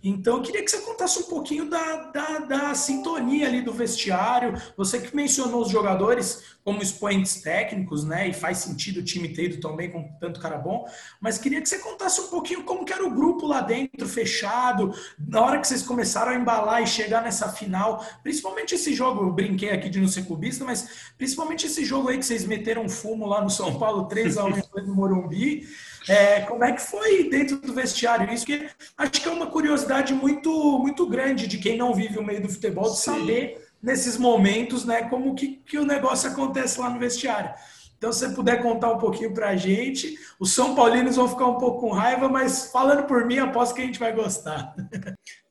[0.04, 4.54] Então, eu queria que você contasse um pouquinho da, da, da, sintonia ali do vestiário.
[4.76, 8.28] Você que mencionou os jogadores como expoentes técnicos, né?
[8.28, 10.86] E faz sentido o time ter ido também com tanto cara bom.
[11.22, 14.94] Mas queria que você contasse um pouquinho como que era o grupo lá dentro, fechado,
[15.18, 18.06] na hora que vocês começaram a embalar e chegar nessa final.
[18.22, 22.18] Principalmente esse jogo, eu brinquei aqui de não ser cubista, mas principalmente esse jogo aí
[22.18, 24.52] que vocês meteram fumo lá no São Paulo, 3 a 1
[24.86, 25.66] no Morumbi.
[26.08, 28.46] É, como é que foi dentro do vestiário isso?
[28.46, 32.42] Que acho que é uma curiosidade muito, muito grande de quem não vive o meio
[32.42, 33.12] do futebol, de Sim.
[33.12, 37.54] saber nesses momentos, né, como que, que o negócio acontece lá no vestiário.
[37.98, 41.48] Então, se você puder contar um pouquinho para a gente, os São Paulinos vão ficar
[41.48, 44.76] um pouco com raiva, mas falando por mim, aposto que a gente vai gostar.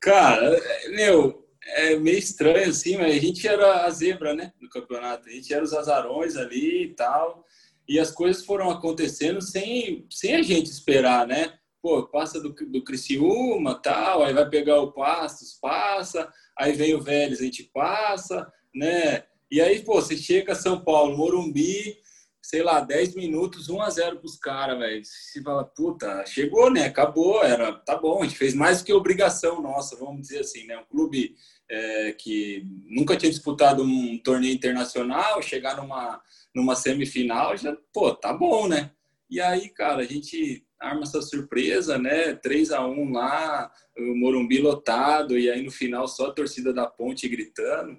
[0.00, 0.60] Cara,
[0.90, 5.28] meu, é meio estranho assim, mas a gente era a zebra, né, no campeonato.
[5.28, 7.46] A gente era os azarões ali e tal
[7.88, 11.54] e as coisas foram acontecendo sem, sem a gente esperar, né?
[11.82, 17.00] Pô, passa do, do Criciúma, tal, aí vai pegar o Pastos, passa, aí vem o
[17.00, 19.24] Vélez, a gente passa, né?
[19.50, 21.98] E aí, pô, você chega a São Paulo, Morumbi,
[22.42, 25.04] sei lá, 10 minutos, 1 a 0 pros caras, velho.
[25.04, 26.86] Você fala, puta, chegou, né?
[26.86, 30.66] Acabou, era, tá bom, a gente fez mais do que obrigação nossa, vamos dizer assim,
[30.66, 30.78] né?
[30.78, 31.34] Um clube
[31.72, 36.20] é, que nunca tinha disputado um torneio internacional, chegar numa
[36.54, 38.90] numa semifinal, já, pô, tá bom, né?
[39.30, 42.34] E aí, cara, a gente arma essa surpresa, né?
[42.34, 46.86] 3 a 1 lá, o Morumbi lotado, e aí no final só a torcida da
[46.86, 47.98] Ponte gritando.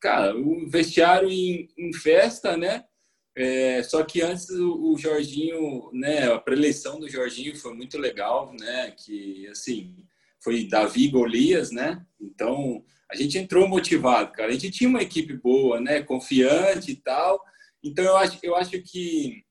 [0.00, 2.84] Cara, o vestiário em, em festa, né?
[3.36, 6.32] É, só que antes o, o, Jorginho, né?
[6.32, 8.92] A preleição do Jorginho foi muito legal, né?
[8.92, 10.06] Que, assim,
[10.40, 12.04] foi Davi Golias, né?
[12.20, 14.48] Então, a gente entrou motivado, cara.
[14.48, 16.02] A gente tinha uma equipe boa, né?
[16.02, 17.40] Confiante e tal.
[17.84, 19.44] Então, eu acho, eu acho que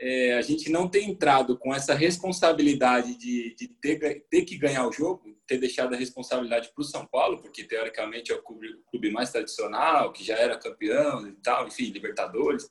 [0.00, 4.86] é, a gente não tem entrado com essa responsabilidade de, de ter, ter que ganhar
[4.88, 8.68] o jogo, ter deixado a responsabilidade para o São Paulo, porque teoricamente é o clube,
[8.68, 12.68] o clube, mais tradicional, que já era campeão e tal, enfim, Libertadores.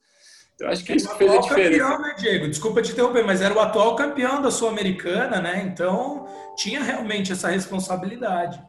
[0.60, 1.80] Eu acho que isso fez a diferença.
[1.80, 2.48] Campeão, né, Diego?
[2.48, 5.64] Desculpa te interromper, mas era o atual campeão da Sul-Americana, né?
[5.72, 6.28] Então
[6.58, 8.62] tinha realmente essa responsabilidade.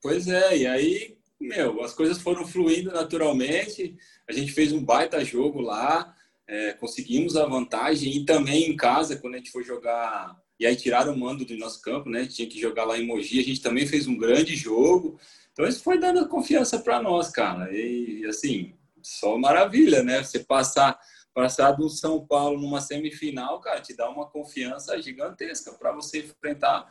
[0.00, 3.96] Pois é, e aí, meu, as coisas foram fluindo naturalmente.
[4.28, 6.14] A gente fez um baita jogo lá,
[6.48, 10.76] é, conseguimos a vantagem e também em casa, quando a gente foi jogar e aí
[10.76, 12.26] tiraram o mando do nosso campo, né?
[12.26, 13.40] Tinha que jogar lá em Mogi.
[13.40, 15.18] A gente também fez um grande jogo.
[15.52, 17.72] Então isso foi dando confiança para nós, cara.
[17.72, 20.22] E assim, só maravilha, né?
[20.22, 20.98] Você passar
[21.34, 26.86] passar do São Paulo numa semifinal, cara, te dá uma confiança gigantesca para você enfrentar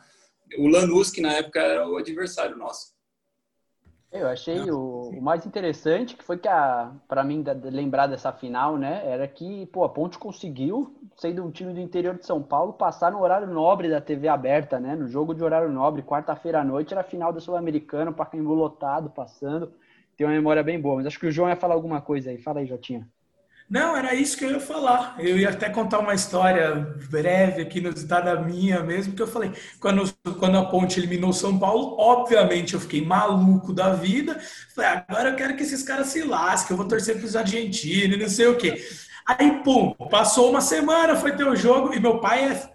[0.58, 2.93] o Lanús, que na época era o adversário nosso.
[4.14, 8.32] Eu achei o, o, mais interessante que foi que a para mim da, lembrar dessa
[8.32, 12.40] final, né, era que pô, a Ponte conseguiu, sendo um time do interior de São
[12.40, 16.60] Paulo, passar no horário nobre da TV aberta, né, no jogo de horário nobre, quarta-feira
[16.60, 19.72] à noite era a final do Sul-Americano, Pacaembu lotado, passando.
[20.16, 22.38] Tem uma memória bem boa, mas acho que o João ia falar alguma coisa aí.
[22.38, 23.08] Fala aí, Jotinha.
[23.68, 25.16] Não, era isso que eu ia falar.
[25.18, 26.74] Eu ia até contar uma história
[27.10, 31.58] breve aqui no da minha mesmo, que eu falei, quando, quando a Ponte eliminou São
[31.58, 34.38] Paulo, obviamente eu fiquei maluco da vida.
[34.74, 38.18] Falei, agora eu quero que esses caras se lasquem, eu vou torcer para os argentinos,
[38.18, 38.84] não sei o quê.
[39.26, 42.74] Aí, pum, passou uma semana, foi ter o jogo, e meu pai é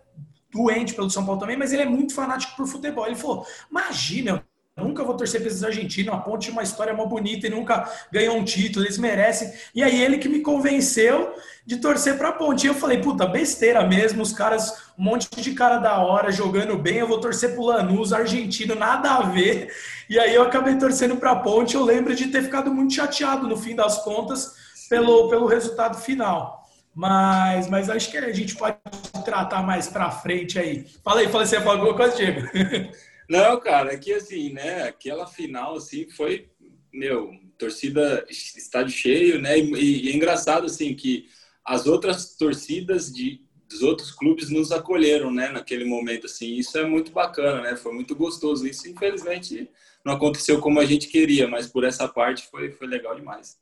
[0.51, 3.05] doente pelo São Paulo também, mas ele é muito fanático por futebol.
[3.05, 4.43] Ele falou: imagina,
[4.79, 6.13] Nunca vou torcer para esses argentinos.
[6.13, 9.51] A Ponte é uma história mó bonita e nunca ganhou um título, eles merecem.
[9.75, 11.33] E aí ele que me convenceu
[11.65, 12.65] de torcer para a Ponte.
[12.65, 16.77] E eu falei, puta, besteira mesmo, os caras, um monte de cara da hora jogando
[16.77, 19.71] bem, eu vou torcer pro Lanús, argentino, nada a ver.
[20.09, 21.75] E aí eu acabei torcendo para a Ponte.
[21.75, 24.53] Eu lembro de ter ficado muito chateado no fim das contas
[24.89, 26.59] pelo, pelo resultado final.
[26.93, 28.75] Mas, mas acho que a gente pode
[29.23, 30.85] tratar mais para frente aí.
[31.03, 32.47] Fala aí, você falou alguma coisa, Diego?
[33.29, 34.83] Não, cara, é que assim, né?
[34.83, 36.49] Aquela final, assim, foi,
[36.91, 39.59] meu, torcida estádio cheio, né?
[39.59, 41.29] E, e é engraçado, assim, que
[41.63, 45.49] as outras torcidas de, dos outros clubes nos acolheram, né?
[45.49, 46.55] Naquele momento, assim.
[46.55, 47.75] Isso é muito bacana, né?
[47.75, 48.65] Foi muito gostoso.
[48.65, 49.69] Isso, infelizmente,
[50.03, 53.59] não aconteceu como a gente queria, mas por essa parte foi, foi legal demais.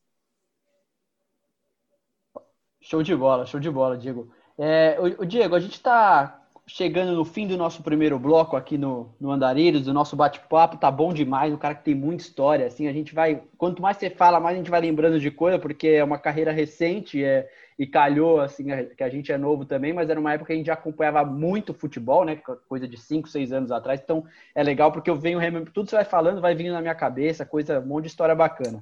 [2.80, 4.32] Show de bola, show de bola, Diego.
[4.58, 8.78] É, o, o Diego, a gente está chegando no fim do nosso primeiro bloco aqui
[8.78, 12.68] no, no Andarilhos, do nosso bate-papo, tá bom demais, um cara que tem muita história,
[12.68, 15.58] assim, a gente vai, quanto mais você fala, mais a gente vai lembrando de coisa,
[15.58, 17.50] porque é uma carreira recente é,
[17.80, 18.66] e calhou, assim,
[18.98, 21.24] que a gente é novo também, mas era uma época que a gente já acompanhava
[21.24, 22.36] muito futebol, né,
[22.68, 25.96] coisa de 5, 6 anos atrás, então é legal porque eu venho, tudo que você
[25.96, 28.82] vai falando vai vindo na minha cabeça, coisa, um monte de história bacana.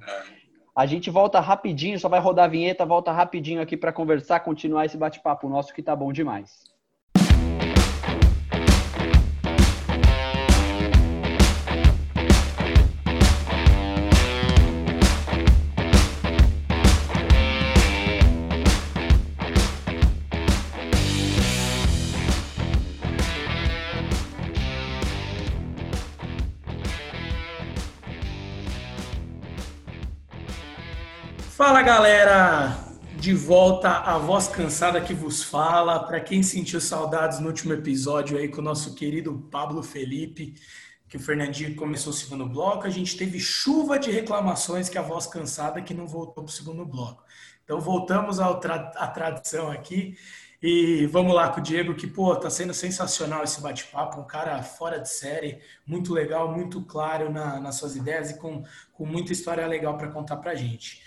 [0.74, 4.84] A gente volta rapidinho, só vai rodar a vinheta, volta rapidinho aqui para conversar, continuar
[4.84, 6.75] esse bate-papo nosso que tá bom demais.
[31.66, 32.78] Fala galera,
[33.18, 35.98] de volta a voz cansada que vos fala.
[35.98, 40.54] Para quem sentiu saudades no último episódio aí com o nosso querido Pablo Felipe,
[41.08, 45.02] que o Fernandinho começou o segundo bloco, a gente teve chuva de reclamações que a
[45.02, 47.24] voz cansada que não voltou para o segundo bloco.
[47.64, 50.16] Então voltamos à tra tradição aqui
[50.62, 54.62] e vamos lá com o Diego, que pô, tá sendo sensacional esse bate-papo, um cara
[54.62, 59.32] fora de série, muito legal, muito claro na, nas suas ideias e com, com muita
[59.32, 61.04] história legal para contar para gente.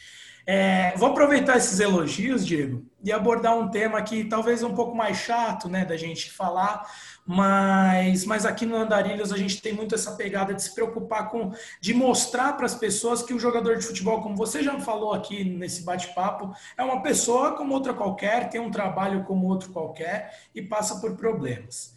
[0.52, 4.98] É, vou aproveitar esses elogios, Diego, e abordar um tema que talvez é um pouco
[4.98, 6.90] mais chato, né, da gente falar,
[7.24, 11.52] mas, mas aqui no Andarilhos a gente tem muito essa pegada de se preocupar com,
[11.80, 15.44] de mostrar para as pessoas que o jogador de futebol, como você já falou aqui
[15.44, 20.64] nesse bate-papo, é uma pessoa como outra qualquer, tem um trabalho como outro qualquer e
[20.64, 21.94] passa por problemas.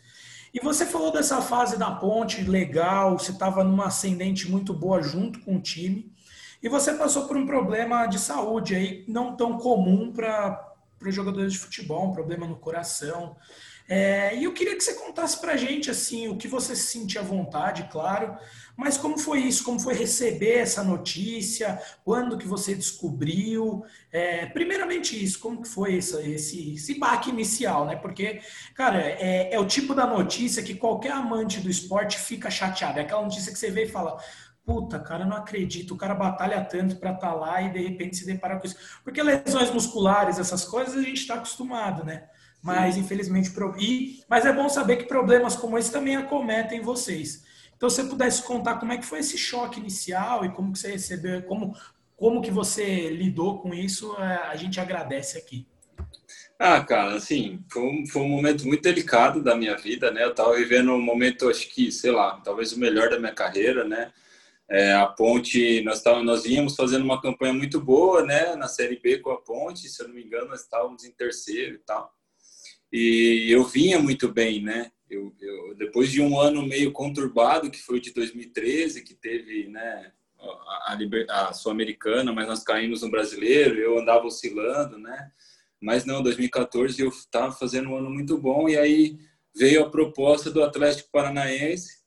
[0.52, 5.40] E você falou dessa fase da ponte legal, você estava numa ascendente muito boa junto
[5.40, 6.11] com o time.
[6.62, 10.72] E você passou por um problema de saúde aí não tão comum para
[11.04, 13.36] os jogadores de futebol, um problema no coração.
[13.88, 16.84] É, e eu queria que você contasse para a gente assim o que você se
[16.84, 18.36] sentia à vontade, claro,
[18.76, 19.64] mas como foi isso?
[19.64, 21.80] Como foi receber essa notícia?
[22.04, 23.84] Quando que você descobriu?
[24.10, 27.96] É, primeiramente isso, como que foi esse, esse, baque inicial, né?
[27.96, 28.40] Porque,
[28.74, 32.98] cara, é, é o tipo da notícia que qualquer amante do esporte fica chateado.
[32.98, 34.18] É aquela notícia que você vê e fala,
[34.64, 38.16] puta, cara, não acredito, o cara batalha tanto para estar tá lá e de repente
[38.16, 38.76] se depara com isso.
[39.02, 42.28] Porque lesões musculares, essas coisas, a gente está acostumado, né?
[42.62, 43.00] Mas, Sim.
[43.00, 47.44] infelizmente, e, mas é bom saber que problemas como esse também acometem vocês.
[47.76, 50.78] Então, se você pudesse contar como é que foi esse choque inicial e como que
[50.78, 51.76] você recebeu, como,
[52.16, 55.66] como que você lidou com isso, é, a gente agradece aqui.
[56.56, 60.22] Ah, cara, assim, foi um, foi um momento muito delicado da minha vida, né?
[60.22, 63.82] Eu tava vivendo um momento, acho que, sei lá, talvez o melhor da minha carreira,
[63.82, 64.12] né?
[64.70, 68.98] É, a Ponte, nós, tava, nós vínhamos fazendo uma campanha muito boa, né, na Série
[68.98, 72.12] B com a Ponte, se eu não me engano, nós estávamos em terceiro e tal.
[72.90, 74.90] E eu vinha muito bem, né?
[75.12, 79.68] eu, eu, depois de um ano meio conturbado, que foi o de 2013, que teve
[79.68, 80.96] né, a,
[81.28, 85.30] a, a Sul-Americana, mas nós caímos no brasileiro, eu andava oscilando, né?
[85.80, 89.18] Mas não, 2014 eu estava fazendo um ano muito bom e aí
[89.54, 92.01] veio a proposta do Atlético Paranaense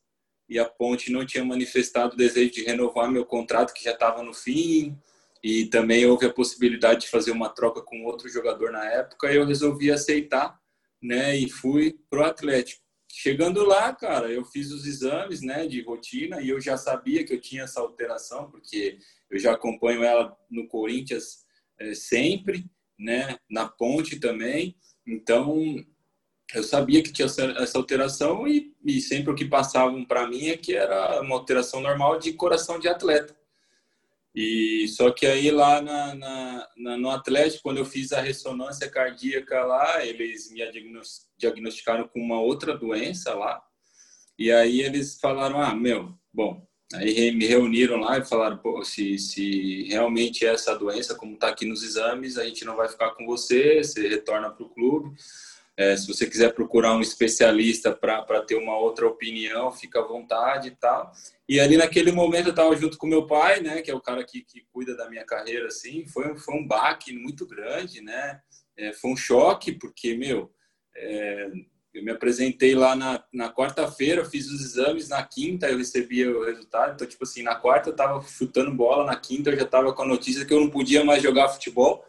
[0.47, 4.21] e a Ponte não tinha manifestado o desejo de renovar meu contrato que já estava
[4.21, 4.97] no fim
[5.43, 9.35] e também houve a possibilidade de fazer uma troca com outro jogador na época e
[9.35, 10.59] eu resolvi aceitar,
[11.01, 11.35] né?
[11.35, 12.81] E fui pro Atlético.
[13.11, 17.33] Chegando lá, cara, eu fiz os exames, né, de rotina e eu já sabia que
[17.33, 18.97] eu tinha essa alteração porque
[19.29, 21.45] eu já acompanho ela no Corinthians
[21.79, 22.65] é, sempre,
[22.99, 24.75] né, na Ponte também.
[25.07, 25.75] Então
[26.55, 30.57] eu sabia que tinha essa alteração e, e sempre o que passavam para mim é
[30.57, 33.35] que era uma alteração normal de coração de atleta.
[34.33, 38.89] E só que aí lá na, na, na, no Atlético, quando eu fiz a ressonância
[38.89, 40.61] cardíaca lá, eles me
[41.37, 43.61] diagnosticaram com uma outra doença lá.
[44.37, 46.65] E aí eles falaram: ah, meu, bom.
[46.93, 51.47] Aí me reuniram lá e falaram: pô, se, se realmente é essa doença, como está
[51.47, 55.15] aqui nos exames, a gente não vai ficar com você, você retorna para o clube.
[55.77, 60.69] É, se você quiser procurar um especialista para ter uma outra opinião, fica à vontade
[60.69, 61.11] e tal.
[61.49, 64.23] E ali naquele momento eu estava junto com meu pai, né, que é o cara
[64.23, 66.05] que, que cuida da minha carreira, assim.
[66.07, 68.39] Foi, foi um baque muito grande, né?
[68.77, 70.49] É, foi um choque, porque, meu,
[70.95, 71.51] é,
[71.95, 76.45] eu me apresentei lá na, na quarta-feira, fiz os exames, na quinta eu recebi o
[76.45, 76.93] resultado.
[76.93, 80.01] Então, tipo assim, na quarta eu estava chutando bola, na quinta eu já estava com
[80.01, 82.05] a notícia que eu não podia mais jogar futebol.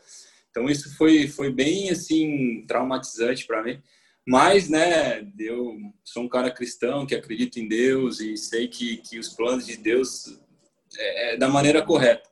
[0.56, 3.78] Então isso foi foi bem assim traumatizante para mim.
[4.26, 9.18] Mas, né, eu sou um cara cristão que acredita em Deus e sei que, que
[9.18, 10.40] os planos de Deus
[10.96, 12.28] é, é da maneira correta.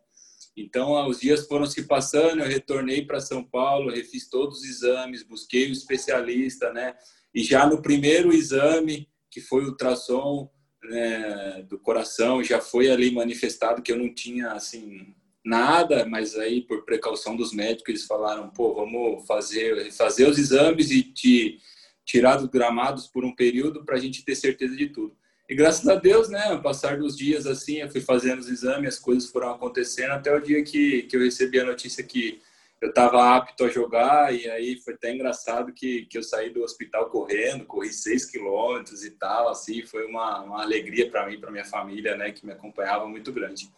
[0.56, 5.22] Então, os dias foram se passando, eu retornei para São Paulo, refiz todos os exames,
[5.22, 6.94] busquei o especialista, né?
[7.34, 10.50] E já no primeiro exame, que foi o ultrassom
[10.82, 15.14] né, do coração, já foi ali manifestado que eu não tinha, assim,
[15.44, 20.90] nada, mas aí por precaução dos médicos eles falaram, pô, vamos fazer fazer os exames
[20.90, 21.58] e te
[22.04, 25.16] tirar dos gramados por um período para a gente ter certeza de tudo.
[25.48, 28.98] E graças a Deus, né, passar dos dias assim, eu fui fazendo os exames, as
[28.98, 32.40] coisas foram acontecendo até o dia que, que eu recebi a notícia que
[32.80, 36.62] eu estava apto a jogar e aí foi até engraçado que, que eu saí do
[36.62, 41.50] hospital correndo, corri seis quilômetros e tal, assim, foi uma, uma alegria para mim, para
[41.50, 43.70] minha família, né, que me acompanhava muito grande.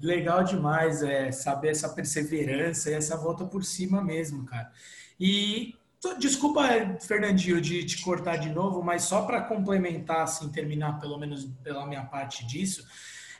[0.00, 4.70] Legal demais é saber essa perseverança e essa volta por cima mesmo, cara.
[5.18, 5.74] E
[6.18, 6.62] desculpa,
[7.00, 11.86] Fernandinho, de te cortar de novo, mas só para complementar, assim, terminar pelo menos pela
[11.86, 12.86] minha parte disso,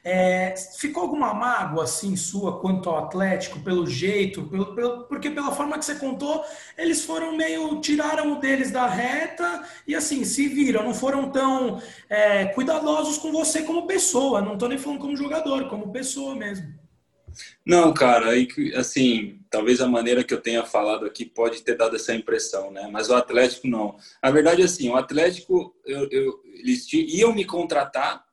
[0.08, 5.50] é, ficou alguma mágoa assim sua quanto ao Atlético pelo jeito, pelo, pelo, porque pela
[5.50, 6.44] forma que você contou,
[6.78, 11.82] eles foram meio tiraram o deles da reta e assim se viram, não foram tão
[12.08, 14.40] é, cuidadosos com você como pessoa.
[14.40, 16.72] Não estou nem falando como jogador, como pessoa mesmo.
[17.66, 18.30] Não, cara,
[18.76, 22.88] assim, talvez a maneira que eu tenha falado aqui pode ter dado essa impressão, né?
[22.92, 23.96] Mas o Atlético não.
[24.22, 28.25] A verdade é assim, o Atlético, eu, eu, eles iam me contratar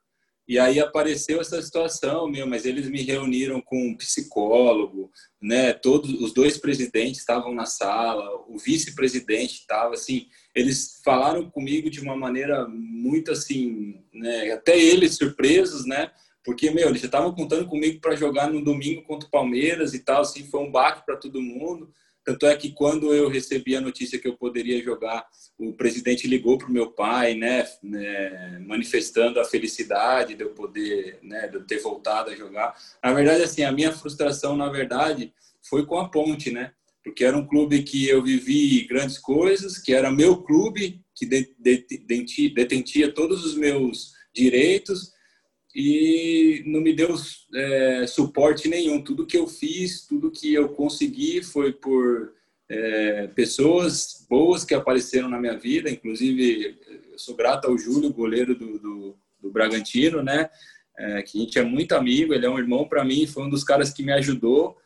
[0.48, 5.10] e aí apareceu essa situação, meu, mas eles me reuniram com um psicólogo,
[5.42, 5.72] né?
[5.72, 12.02] Todos os dois presidentes estavam na sala, o vice-presidente estava assim, eles falaram comigo de
[12.02, 14.52] uma maneira muito assim, né?
[14.52, 16.12] Até eles surpresos, né?
[16.44, 20.00] Porque meu, eles já estavam contando comigo para jogar no domingo contra o Palmeiras e
[20.00, 21.90] tal, assim, foi um baque para todo mundo.
[22.24, 25.26] Tanto é que quando eu recebi a notícia que eu poderia jogar,
[25.58, 31.20] o presidente ligou para o meu pai, né, né, manifestando a felicidade de eu poder,
[31.22, 32.76] né, de eu ter voltado a jogar.
[33.04, 36.72] Na verdade, assim, a minha frustração, na verdade, foi com a Ponte, né,
[37.04, 43.14] porque era um clube que eu vivi grandes coisas, que era meu clube, que detentia
[43.14, 45.13] todos os meus direitos,
[45.76, 47.16] e não me deu
[47.54, 49.02] é, suporte nenhum.
[49.02, 52.34] Tudo que eu fiz, tudo que eu consegui foi por
[52.70, 55.90] é, pessoas boas que apareceram na minha vida.
[55.90, 56.78] Inclusive,
[57.12, 60.50] eu sou grato ao Júlio, goleiro do, do, do Bragantino, né?
[60.96, 63.50] É, que a gente é muito amigo, ele é um irmão para mim, foi um
[63.50, 64.78] dos caras que me ajudou.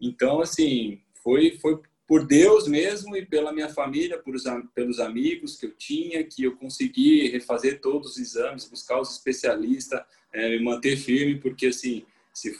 [0.00, 5.56] Então, assim, foi, foi por Deus mesmo e pela minha família, por os, pelos amigos
[5.56, 10.02] que eu tinha, que eu consegui refazer todos os exames, buscar os especialistas,
[10.34, 12.54] é, me manter firme, porque assim, se,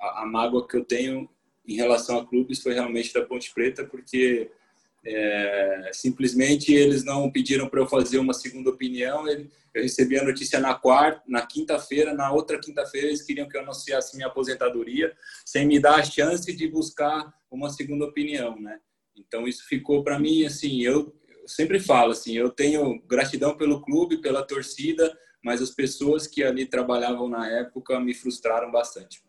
[0.00, 1.30] a, a, mágoa que eu tenho
[1.66, 4.50] em relação a clubes foi realmente da Ponte Preta, porque
[5.04, 9.28] é, simplesmente eles não pediram para eu fazer uma segunda opinião.
[9.28, 13.62] eu recebi a notícia na quarta, na quinta-feira, na outra quinta-feira eles queriam que eu
[13.62, 15.14] anunciasse minha aposentadoria,
[15.44, 18.80] sem me dar a chance de buscar uma segunda opinião, né?
[19.16, 21.14] Então isso ficou para mim assim, eu
[21.46, 26.66] sempre falo assim, eu tenho gratidão pelo clube, pela torcida, mas as pessoas que ali
[26.66, 29.22] trabalhavam na época me frustraram bastante.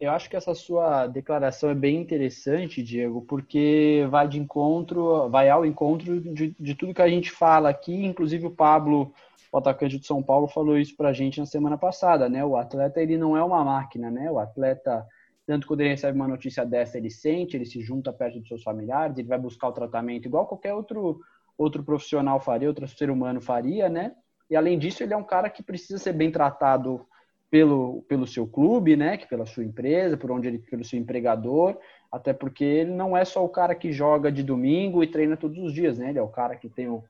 [0.00, 5.50] Eu acho que essa sua declaração é bem interessante, Diego, porque vai de encontro, vai
[5.50, 9.12] ao encontro de, de tudo que a gente fala aqui, inclusive o Pablo,
[9.50, 12.44] o atacante de São Paulo, falou isso pra gente na semana passada, né?
[12.44, 14.30] O atleta, ele não é uma máquina, né?
[14.30, 15.04] O atleta,
[15.44, 18.62] tanto quando ele recebe uma notícia dessa, ele sente, ele se junta perto dos seus
[18.62, 21.18] familiares, ele vai buscar o tratamento igual qualquer outro,
[21.56, 24.14] outro profissional faria, outro ser humano faria, né?
[24.50, 27.06] E além disso, ele é um cara que precisa ser bem tratado
[27.50, 31.78] pelo, pelo seu clube, né, que pela sua empresa, por onde ele, pelo seu empregador,
[32.10, 35.58] até porque ele não é só o cara que joga de domingo e treina todos
[35.58, 36.10] os dias, né?
[36.10, 37.04] Ele é o cara que tem o,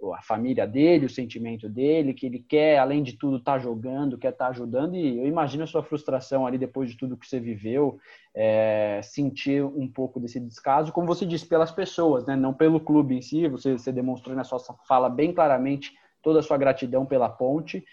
[0.00, 3.58] o a família dele, o sentimento dele, que ele quer, além de tudo, estar tá
[3.60, 4.96] jogando, quer estar tá ajudando.
[4.96, 7.98] E eu imagino a sua frustração ali depois de tudo que você viveu,
[8.34, 12.34] é, sentir um pouco desse descaso, como você disse, pelas pessoas, né?
[12.34, 13.46] Não pelo clube em si.
[13.48, 15.92] Você, você demonstrou na sua fala bem claramente
[16.24, 17.84] toda a sua gratidão pela ponte.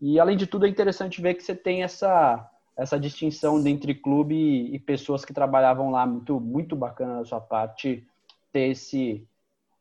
[0.00, 4.34] E, além de tudo, é interessante ver que você tem essa, essa distinção entre clube
[4.72, 6.06] e, pessoas que trabalhavam lá.
[6.06, 8.06] Muito, muito bacana da sua parte
[8.52, 9.26] ter esse,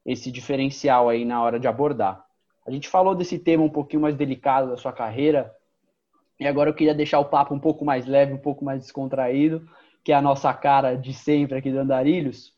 [0.06, 2.26] esse diferencial aí na hora de abordar.
[2.68, 5.56] A gente falou desse tema um pouquinho mais delicado da sua carreira,
[6.40, 9.68] e agora eu queria deixar o papo um pouco mais leve, um pouco mais descontraído,
[10.04, 12.54] que é a nossa cara de sempre aqui do Andarilhos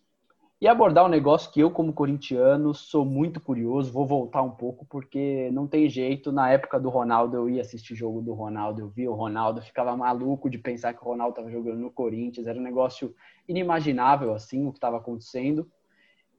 [0.61, 3.91] e abordar um negócio que eu, como corintiano, sou muito curioso.
[3.91, 6.31] Vou voltar um pouco, porque não tem jeito.
[6.31, 9.97] Na época do Ronaldo, eu ia assistir jogo do Ronaldo, eu via o Ronaldo, ficava
[9.97, 12.45] maluco de pensar que o Ronaldo estava jogando no Corinthians.
[12.45, 13.15] Era um negócio
[13.47, 15.67] inimaginável, assim, o que estava acontecendo.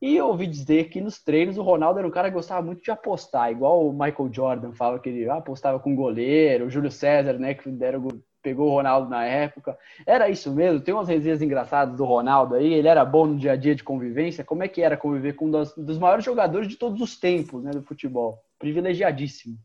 [0.01, 2.83] E eu ouvi dizer que nos treinos o Ronaldo era um cara que gostava muito
[2.83, 7.35] de apostar, igual o Michael Jordan fala que ele apostava com goleiro, o Júlio César,
[7.35, 8.09] né, que deram
[8.43, 9.79] pegou o Ronaldo na época.
[10.07, 10.81] Era isso mesmo?
[10.81, 12.75] Tem umas resenhas engraçadas do Ronaldo aí.
[12.75, 14.45] Ele era bom no dia a dia de convivência.
[14.45, 17.63] Como é que era conviver com um dos, dos maiores jogadores de todos os tempos
[17.63, 18.43] né, do futebol?
[18.59, 19.57] Privilegiadíssimo.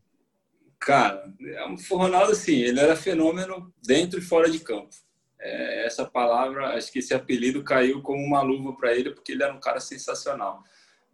[0.78, 4.94] Cara, é o Ronaldo, assim, ele era fenômeno dentro e fora de campo.
[5.40, 9.42] É, essa palavra, acho que esse apelido caiu como uma luva para ele, porque ele
[9.42, 10.62] era um cara sensacional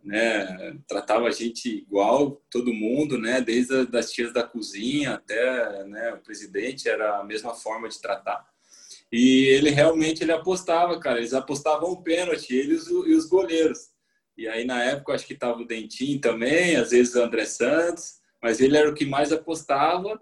[0.05, 0.77] né?
[0.87, 3.41] Tratava a gente igual, todo mundo, né?
[3.41, 8.47] Desde as tias da cozinha até né, o presidente, era a mesma forma de tratar.
[9.11, 11.19] E ele realmente ele apostava, cara.
[11.19, 13.95] Eles apostavam o pênalti, eles e os goleiros.
[14.37, 18.17] E aí, na época, acho que tava o Dentinho também, às vezes o André Santos,
[18.43, 20.21] mas ele era o que mais apostava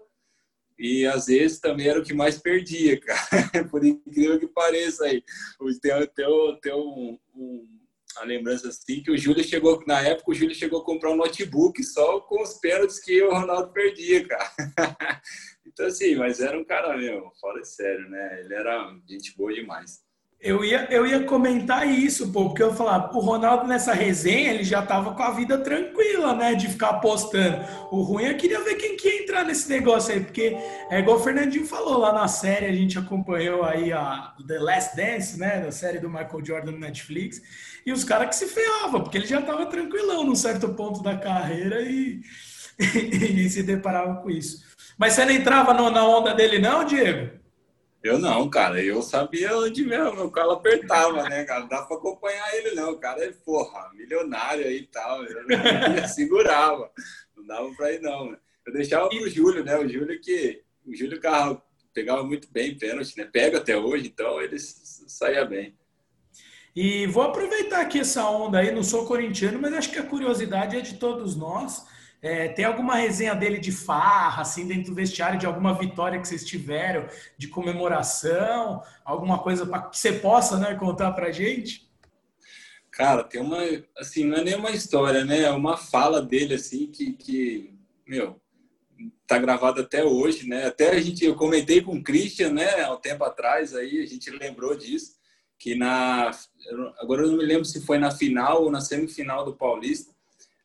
[0.77, 3.67] e às vezes também era o que mais perdia, cara.
[3.69, 5.23] Por incrível que pareça aí.
[5.81, 7.82] Tem, tem, tem um, um
[8.17, 11.15] a lembrança assim que o Júlio chegou, na época, o Júlio chegou a comprar um
[11.15, 14.51] notebook só com os pênaltis que o Ronaldo perdia, cara.
[15.65, 16.97] então, assim, mas era um cara
[17.39, 18.41] fora de sério, né?
[18.41, 20.01] Ele era gente boa demais.
[20.43, 24.65] Eu ia, eu ia comentar isso, pô, porque eu falar, o Ronaldo nessa resenha, ele
[24.65, 27.65] já tava com a vida tranquila, né, de ficar apostando.
[27.89, 30.57] O ruim é queria ver quem que ia entrar nesse negócio aí, porque
[30.89, 34.97] é igual o Fernandinho falou lá na série, a gente acompanhou aí a The Last
[34.97, 37.41] Dance, né, da série do Michael Jordan no Netflix,
[37.85, 41.15] e os caras que se ferravam, porque ele já tava tranquilão num certo ponto da
[41.15, 42.19] carreira e,
[42.77, 44.61] e, e se deparava com isso.
[44.97, 47.42] Mas você não entrava no, na onda dele não, Diego?
[48.03, 48.83] Eu não, cara.
[48.83, 51.61] Eu sabia onde mesmo, meu calo apertava, né, cara?
[51.61, 52.91] Não dá pra acompanhar ele, não.
[52.91, 55.23] O cara é, porra, milionário aí e tal.
[55.23, 55.45] Eu
[56.09, 56.91] segurava.
[57.35, 58.31] Não dava pra ir, não.
[58.31, 58.37] Né?
[58.67, 59.77] Eu deixava pro Júlio, né?
[59.77, 60.61] O Júlio que.
[60.85, 61.21] O Júlio
[61.93, 63.23] pegava muito bem pênalti, né?
[63.23, 65.73] Pega até hoje, então ele saía bem.
[66.75, 70.75] E vou aproveitar aqui essa onda aí, não sou corintiano, mas acho que a curiosidade
[70.75, 71.85] é de todos nós.
[72.23, 76.25] É, tem alguma resenha dele de farra, assim, dentro do vestiário, de alguma vitória que
[76.25, 77.05] vocês tiveram,
[77.37, 81.91] de comemoração, alguma coisa pra, que você possa né, contar pra gente?
[82.89, 83.57] Cara, tem uma,
[83.97, 85.41] assim, não é nem uma história, né?
[85.41, 88.39] É uma fala dele, assim, que, que meu,
[89.27, 90.67] tá gravada até hoje, né?
[90.67, 94.05] Até a gente, eu comentei com o Christian, né, há um tempo atrás, aí a
[94.05, 95.15] gente lembrou disso,
[95.59, 96.31] que na,
[96.99, 100.12] agora eu não me lembro se foi na final ou na semifinal do Paulista,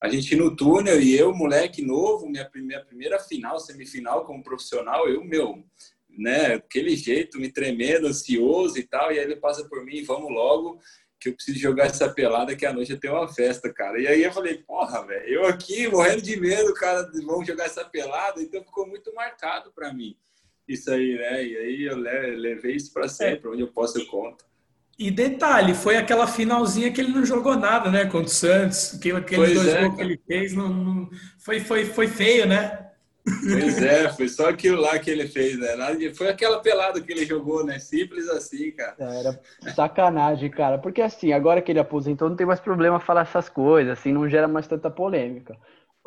[0.00, 5.08] a gente no túnel e eu, moleque novo, minha primeira, primeira final, semifinal como profissional,
[5.08, 5.64] eu, meu,
[6.08, 10.30] né, aquele jeito, me tremendo, ansioso e tal, e aí ele passa por mim, vamos
[10.30, 10.80] logo,
[11.18, 14.00] que eu preciso jogar essa pelada que a noite eu tenho uma festa, cara.
[14.00, 17.84] E aí eu falei, porra, velho, eu aqui morrendo de medo, cara, vamos jogar essa
[17.84, 20.16] pelada, então ficou muito marcado para mim.
[20.66, 21.44] Isso aí, né?
[21.44, 24.44] E aí eu levei isso para sempre, onde eu posso eu conto.
[24.98, 28.04] E detalhe, foi aquela finalzinha que ele não jogou nada, né?
[28.06, 28.98] Contra o Santos.
[29.16, 32.86] Aqueles dois é, gols que ele fez não, não, foi, foi, foi feio, né?
[33.22, 35.68] Pois é, foi só aquilo lá que ele fez, né?
[36.14, 37.78] Foi aquela pelada que ele jogou, né?
[37.78, 38.96] Simples assim, cara.
[38.98, 39.40] É, era
[39.72, 40.78] sacanagem, cara.
[40.78, 44.28] Porque assim, agora que ele aposentou, não tem mais problema falar essas coisas, assim, não
[44.28, 45.56] gera mais tanta polêmica.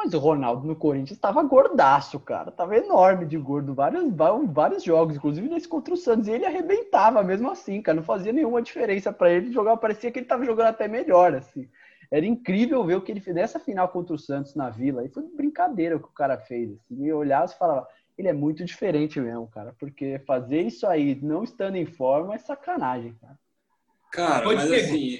[0.03, 2.49] Mas o Ronaldo no Corinthians estava gordaço, cara.
[2.49, 3.75] Tava enorme de gordo.
[3.75, 4.03] Vários,
[4.51, 6.27] vários jogos, inclusive nesse contra o Santos.
[6.27, 7.97] E ele arrebentava mesmo assim, cara.
[7.97, 9.77] Não fazia nenhuma diferença para ele jogar.
[9.77, 11.69] Parecia que ele tava jogando até melhor, assim.
[12.09, 15.05] Era incrível ver o que ele fez nessa final contra o Santos na Vila.
[15.05, 16.71] E foi brincadeira o que o cara fez.
[16.71, 17.05] Assim.
[17.05, 17.87] E olhava e falava,
[18.17, 19.75] ele é muito diferente mesmo, cara.
[19.79, 23.37] Porque fazer isso aí, não estando em forma, é sacanagem, cara.
[24.11, 25.19] Cara, pode mas assim...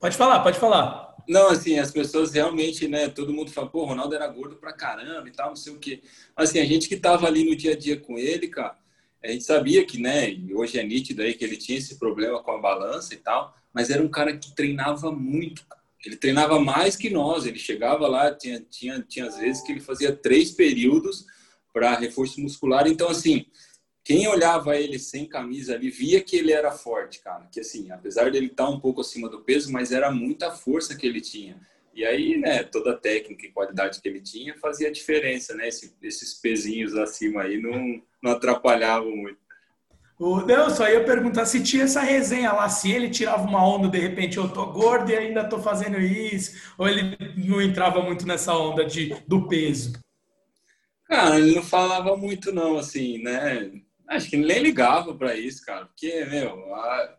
[0.00, 1.11] Pode falar, pode falar.
[1.28, 3.08] Não, assim, as pessoas realmente, né?
[3.08, 6.02] Todo mundo fala, pô, Ronaldo era gordo pra caramba e tal, não sei o quê.
[6.36, 8.76] Assim, a gente que tava ali no dia a dia com ele, cara,
[9.22, 10.36] a gente sabia que, né?
[10.52, 13.88] Hoje é nítido aí que ele tinha esse problema com a balança e tal, mas
[13.88, 15.64] era um cara que treinava muito.
[16.04, 17.46] Ele treinava mais que nós.
[17.46, 21.24] Ele chegava lá, tinha, tinha, tinha às vezes que ele fazia três períodos
[21.72, 22.88] para reforço muscular.
[22.88, 23.46] Então, assim,
[24.04, 27.46] quem olhava ele sem camisa ali via que ele era forte, cara.
[27.50, 30.96] Que assim, apesar dele estar tá um pouco acima do peso, mas era muita força
[30.96, 31.56] que ele tinha.
[31.94, 35.68] E aí, né, toda a técnica e qualidade que ele tinha fazia diferença, né?
[35.68, 39.38] Esse, esses pezinhos acima aí não, não atrapalhavam muito.
[40.18, 43.88] O, não, só ia perguntar se tinha essa resenha lá, se ele tirava uma onda,
[43.88, 48.26] de repente eu tô gordo e ainda tô fazendo isso, ou ele não entrava muito
[48.26, 49.92] nessa onda de, do peso.
[51.06, 53.70] Cara, ele não falava muito não, assim, né?
[54.12, 55.86] Acho que nem ligava para isso, cara.
[55.86, 57.14] Porque, meu, a...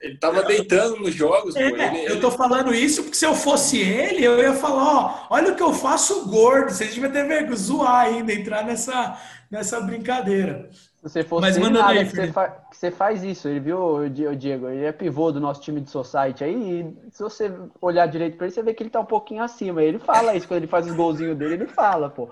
[0.00, 1.56] ele tava deitando nos jogos.
[1.56, 1.76] É, pô.
[1.76, 5.52] Ele, eu tô falando isso porque se eu fosse ele, eu ia falar, ó, olha
[5.52, 6.70] o que eu faço gordo.
[6.70, 9.18] Vocês deviam ter vergonha, zoar ainda, entrar nessa,
[9.50, 10.68] nessa brincadeira.
[10.72, 13.48] Se você fosse Mas manda aí, que você, fa que você faz isso.
[13.48, 16.80] Ele viu o Diego, ele é pivô do nosso time de society aí.
[16.80, 19.82] E se você olhar direito para ele, você vê que ele tá um pouquinho acima.
[19.82, 22.28] Ele fala isso quando ele faz os golzinhos dele, ele fala, pô.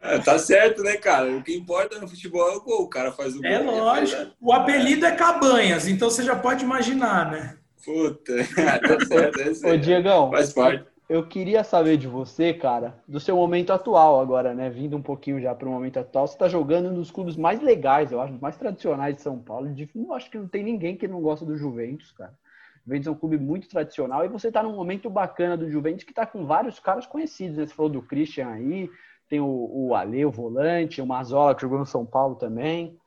[0.00, 1.30] É, tá certo, né, cara?
[1.30, 2.82] O que importa no futebol é o gol.
[2.82, 3.74] O cara faz o é gol.
[3.74, 4.32] É lógico.
[4.40, 7.58] O apelido é Cabanhas, então você já pode imaginar, né?
[7.84, 9.40] Puta, tá certo.
[9.40, 9.74] É certo.
[9.74, 10.84] Ô, Diegão, faz parte.
[11.08, 14.70] Eu queria saber de você, cara, do seu momento atual agora, né?
[14.70, 18.12] Vindo um pouquinho já para o momento atual, você está jogando nos clubes mais legais,
[18.12, 19.68] eu acho, mais tradicionais de São Paulo.
[19.92, 22.32] Eu acho que não tem ninguém que não gosta do Juventus, cara.
[22.76, 26.04] O Juventus é um clube muito tradicional e você está num momento bacana do Juventus
[26.04, 27.56] que está com vários caras conhecidos.
[27.56, 27.66] Né?
[27.66, 28.88] Você falou do Christian aí,
[29.30, 32.98] tem o, o Ale, o volante, o Mazola, que jogou no São Paulo também.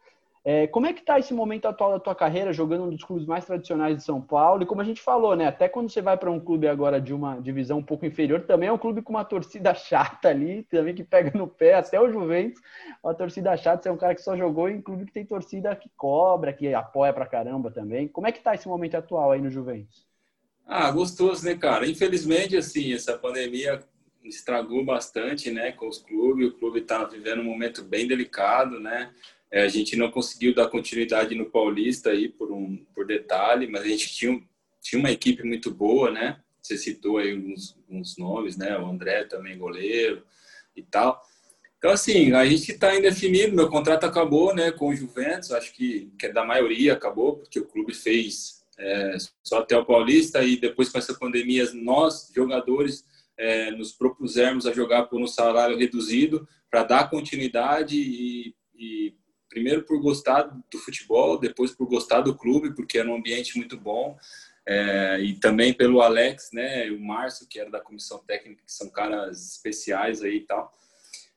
[0.45, 3.26] É, como é que está esse momento atual da tua carreira, jogando um dos clubes
[3.26, 4.63] mais tradicionais de São Paulo?
[4.63, 5.47] E como a gente falou, né?
[5.47, 8.67] Até quando você vai para um clube agora de uma divisão um pouco inferior, também
[8.67, 12.11] é um clube com uma torcida chata ali, também que pega no pé, até o
[12.11, 12.61] Juventus,
[13.01, 13.84] uma torcida chata.
[13.84, 16.74] Você é um cara que só jogou em clube que tem torcida que cobra, que
[16.74, 18.07] apoia pra caramba também.
[18.07, 20.05] Como é que está esse momento atual aí no Juventus?
[20.65, 21.88] Ah, gostoso, né, cara?
[21.88, 23.80] Infelizmente, assim, essa pandemia
[24.24, 26.47] estragou bastante, né, com os clubes.
[26.47, 29.13] O clube está vivendo um momento bem delicado, né?
[29.51, 33.84] É, a gente não conseguiu dar continuidade no Paulista aí por um por detalhe, mas
[33.84, 34.41] a gente tinha,
[34.82, 36.39] tinha uma equipe muito boa, né?
[36.61, 38.78] Você citou aí uns, uns nomes, né?
[38.78, 40.24] O André também goleiro
[40.76, 41.21] e tal.
[41.78, 43.53] Então, assim, a gente está indefinido.
[43.53, 47.59] Meu contrato acabou né, com o Juventus, acho que, que é da maioria acabou, porque
[47.59, 53.05] o clube fez é, só até o Paulista e depois com essa pandemia, nós, jogadores,
[53.38, 59.15] é, nos propusermos a jogar por um salário reduzido para dar continuidade e, e,
[59.49, 63.77] primeiro por gostar do futebol, depois por gostar do clube, porque era um ambiente muito
[63.77, 64.17] bom,
[64.65, 68.89] é, e também pelo Alex, né, o Márcio, que era da comissão técnica, que são
[68.89, 70.73] caras especiais aí e tal.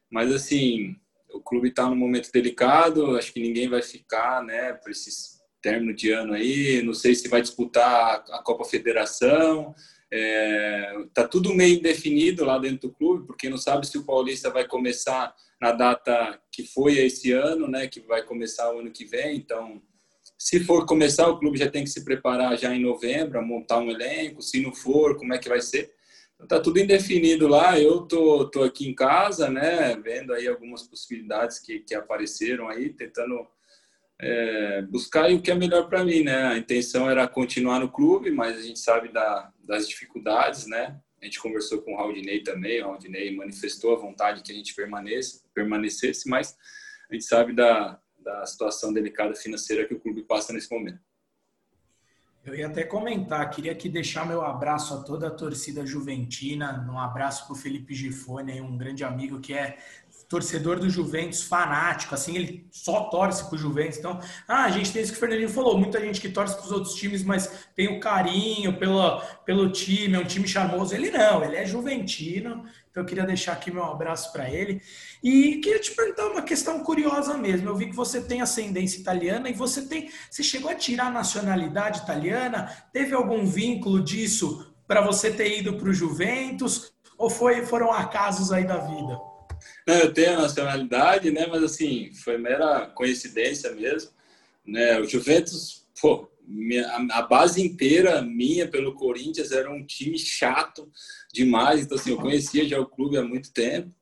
[0.08, 0.96] Mas, assim,
[1.32, 5.92] o clube está num momento delicado, acho que ninguém vai ficar, né, por esse término
[5.92, 9.74] de ano aí, não sei se vai disputar a Copa Federação,
[10.12, 14.50] é, tá tudo meio indefinido lá dentro do clube, porque não sabe se o Paulista
[14.50, 19.04] vai começar na data que foi esse ano, né, que vai começar o ano que
[19.04, 19.36] vem.
[19.36, 19.82] Então,
[20.38, 23.90] se for começar, o clube já tem que se preparar já em novembro, montar um
[23.90, 24.42] elenco.
[24.42, 25.92] Se não for, como é que vai ser?
[26.34, 27.80] Então, tá tudo indefinido lá.
[27.80, 32.92] Eu tô, tô aqui em casa, né, vendo aí algumas possibilidades que, que apareceram aí,
[32.92, 33.46] tentando
[34.18, 36.44] é, buscar o que é melhor para mim, né?
[36.44, 40.98] A intenção era continuar no clube, mas a gente sabe da, das dificuldades, né?
[41.20, 44.74] A gente conversou com o Raudinei também, o Raudinei manifestou a vontade que a gente
[44.74, 46.56] permaneça, permanecesse, mas
[47.10, 51.00] a gente sabe da, da situação delicada financeira que o clube passa nesse momento.
[52.46, 56.96] Eu ia até comentar, queria aqui deixar meu abraço a toda a torcida juventina, um
[56.96, 59.76] abraço para o Felipe Gifone, um grande amigo que é
[60.28, 63.98] torcedor do Juventus fanático, assim, ele só torce pro Juventus.
[63.98, 64.18] Então,
[64.48, 66.72] ah, a gente tem isso que o Fernandinho falou, muita gente que torce para os
[66.72, 70.94] outros times, mas tem o carinho pelo, pelo time, é um time charmoso.
[70.94, 72.64] Ele não, ele é juventino.
[72.90, 74.82] Então, eu queria deixar aqui meu abraço para ele.
[75.22, 77.68] E queria te perguntar uma questão curiosa mesmo.
[77.68, 81.10] Eu vi que você tem ascendência italiana e você tem, você chegou a tirar a
[81.10, 82.70] nacionalidade italiana?
[82.92, 86.92] Teve algum vínculo disso para você ter ido para o Juventus?
[87.18, 89.35] Ou foi, foram acasos aí da vida?
[89.86, 91.46] Não, eu tenho a nacionalidade, né?
[91.46, 94.10] Mas assim, foi mera coincidência mesmo.
[94.66, 94.98] Né?
[94.98, 100.90] O Juventus, pô, minha, a base inteira minha pelo Corinthians era um time chato
[101.32, 101.82] demais.
[101.82, 103.92] Então, assim, eu conhecia já o clube há muito tempo.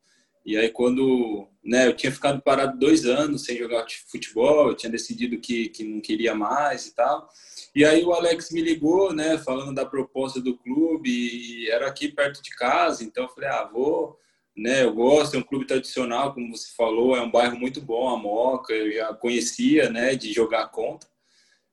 [0.45, 4.93] E aí, quando né, eu tinha ficado parado dois anos sem jogar futebol, eu tinha
[4.93, 7.29] decidido que, que não queria mais e tal.
[7.75, 12.09] E aí o Alex me ligou, né, falando da proposta do clube, e era aqui
[12.09, 14.19] perto de casa, então eu falei, ah, vou,
[14.57, 18.09] né, eu gosto, é um clube tradicional, como você falou, é um bairro muito bom,
[18.09, 21.09] a Moca, eu já conhecia, né, de jogar contra.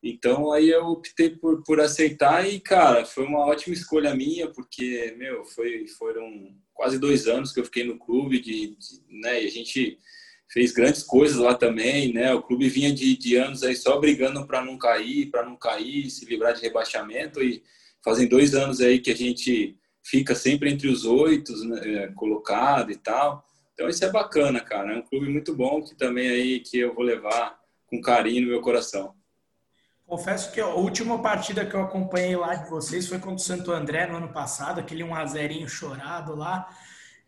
[0.04, 5.14] Então aí eu optei por, por aceitar e, cara, foi uma ótima escolha minha, porque,
[5.18, 9.48] meu, foi, foram quase dois anos que eu fiquei no clube, de, de né, e
[9.48, 10.00] a gente
[10.52, 12.34] fez grandes coisas lá também, né?
[12.34, 16.10] O clube vinha de, de anos aí só brigando para não cair, para não cair,
[16.10, 17.64] se livrar de rebaixamento e
[18.04, 22.96] fazem dois anos aí que a gente fica sempre entre os oito, né, colocado e
[22.96, 23.46] tal.
[23.74, 24.94] Então isso é bacana, cara.
[24.94, 28.50] É um clube muito bom que também aí que eu vou levar com carinho no
[28.50, 29.14] meu coração.
[30.06, 33.72] Confesso que a última partida que eu acompanhei lá de vocês foi contra o Santo
[33.72, 36.68] André no ano passado, aquele 1 a 0 chorado lá.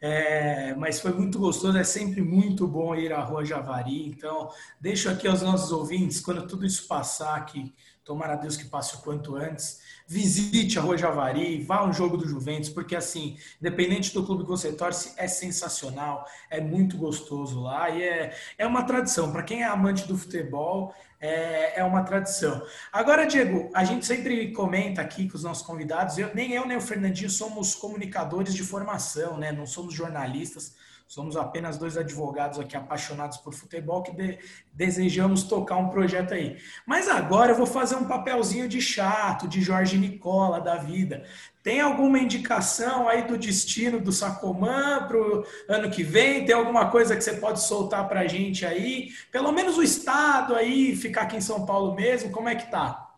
[0.02, 4.06] É, mas foi muito gostoso, é sempre muito bom ir à Rua Javari.
[4.06, 8.96] Então, deixo aqui aos nossos ouvintes, quando tudo isso passar, que tomara Deus que passe
[8.96, 13.38] o quanto antes, visite a Rua Javari, vá a um jogo do Juventus, porque assim,
[13.60, 18.68] independente do clube que você torce, é sensacional, é muito gostoso lá e é, é
[18.68, 19.32] uma tradição.
[19.32, 22.66] Para quem é amante do futebol, é, é uma tradição.
[22.92, 26.76] Agora, Diego, a gente sempre comenta aqui com os nossos convidados, eu, nem eu nem
[26.76, 29.52] o Fernandinho somos comunicadores de formação, né?
[29.52, 30.76] Não somos jornalistas
[31.08, 34.40] Somos apenas dois advogados aqui apaixonados por futebol que de,
[34.74, 36.58] desejamos tocar um projeto aí.
[36.88, 41.24] Mas agora eu vou fazer um papelzinho de chato, de Jorge Nicola da vida.
[41.62, 46.46] Tem alguma indicação aí do destino do Sacomã para o ano que vem?
[46.46, 49.10] Tem alguma coisa que você pode soltar para a gente aí?
[49.32, 53.12] Pelo menos o estado aí, ficar aqui em São Paulo mesmo, como é que tá?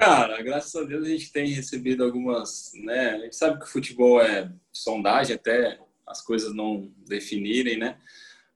[0.00, 3.10] Cara, graças a Deus a gente tem recebido algumas, né?
[3.10, 5.78] A gente sabe que o futebol é sondagem até
[6.10, 7.98] as coisas não definirem, né?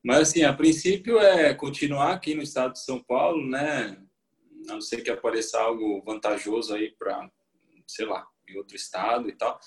[0.02, 3.96] Mas, assim, a princípio é continuar aqui no estado de São Paulo, né?
[4.68, 7.30] A não ser que apareça algo vantajoso aí para,
[7.86, 9.58] sei lá, em outro estado e tal.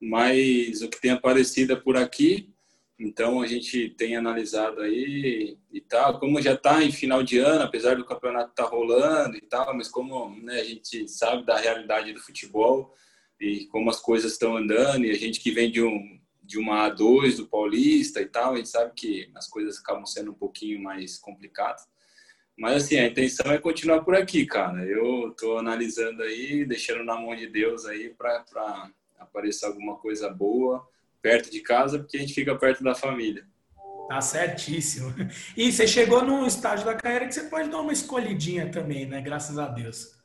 [0.00, 2.54] Mas o que tem aparecido é por aqui,
[2.98, 6.20] então a gente tem analisado aí e tal.
[6.20, 9.74] Como já está em final de ano, apesar do campeonato estar tá rolando e tal,
[9.74, 12.94] mas como né, a gente sabe da realidade do futebol
[13.40, 16.19] e como as coisas estão andando, e a gente que vem de um
[16.50, 20.32] de uma A2 do Paulista e tal, a gente sabe que as coisas acabam sendo
[20.32, 21.86] um pouquinho mais complicadas.
[22.58, 24.84] Mas assim, a intenção é continuar por aqui, cara.
[24.84, 28.90] Eu tô analisando aí, deixando na mão de Deus aí para
[29.20, 30.84] aparecer alguma coisa boa
[31.22, 33.46] perto de casa, porque a gente fica perto da família.
[34.08, 35.14] Tá certíssimo.
[35.56, 39.20] E você chegou num estágio da carreira que você pode dar uma escolhidinha também, né?
[39.20, 40.19] Graças a Deus.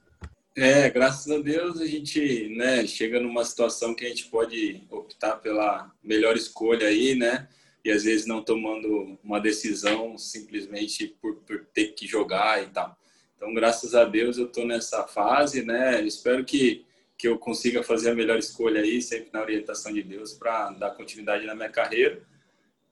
[0.57, 5.35] É, graças a Deus a gente né, chega numa situação que a gente pode optar
[5.35, 7.49] pela melhor escolha aí, né?
[7.83, 12.97] E às vezes não tomando uma decisão simplesmente por, por ter que jogar e tal.
[13.35, 16.01] Então, graças a Deus eu estou nessa fase, né?
[16.01, 16.85] Espero que,
[17.17, 20.91] que eu consiga fazer a melhor escolha aí, sempre na orientação de Deus, para dar
[20.91, 22.25] continuidade na minha carreira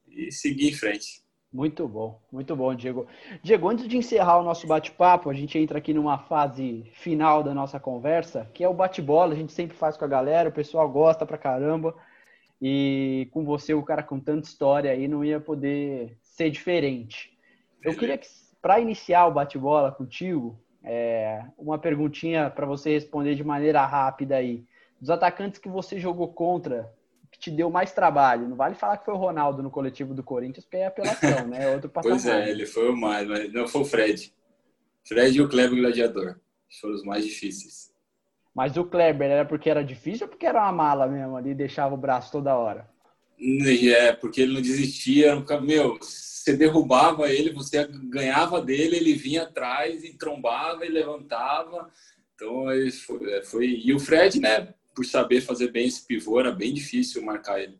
[0.10, 1.23] e seguir em frente.
[1.54, 3.06] Muito bom, muito bom, Diego.
[3.44, 7.54] Diego, antes de encerrar o nosso bate-papo, a gente entra aqui numa fase final da
[7.54, 9.34] nossa conversa, que é o bate-bola.
[9.34, 11.94] A gente sempre faz com a galera, o pessoal gosta pra caramba.
[12.60, 17.38] E com você, o cara com tanta história aí, não ia poder ser diferente.
[17.84, 18.28] Eu queria que,
[18.60, 24.66] para iniciar o bate-bola contigo, é, uma perguntinha para você responder de maneira rápida aí.
[25.00, 26.92] Dos atacantes que você jogou contra,
[27.44, 28.48] te deu mais trabalho.
[28.48, 31.66] Não vale falar que foi o Ronaldo no coletivo do Corinthians, porque é apelação, né?
[31.66, 32.18] É outro patamar.
[32.24, 34.34] pois é, ele foi o mais, mas não foi o Fred.
[35.06, 36.40] Fred e o Kleber Gladiador.
[36.80, 37.92] Foram os mais difíceis.
[38.56, 41.94] Mas o Kleber era porque era difícil ou porque era uma mala mesmo ali, deixava
[41.94, 42.90] o braço toda hora?
[43.40, 45.36] É, porque ele não desistia.
[45.62, 51.90] Meu, você derrubava ele, você ganhava dele, ele vinha atrás e trombava e levantava.
[52.36, 52.66] Então,
[53.06, 53.66] foi, é, foi...
[53.84, 54.74] E o Fred, né?
[54.94, 57.78] Por saber fazer bem esse pivô, era bem difícil marcar ele.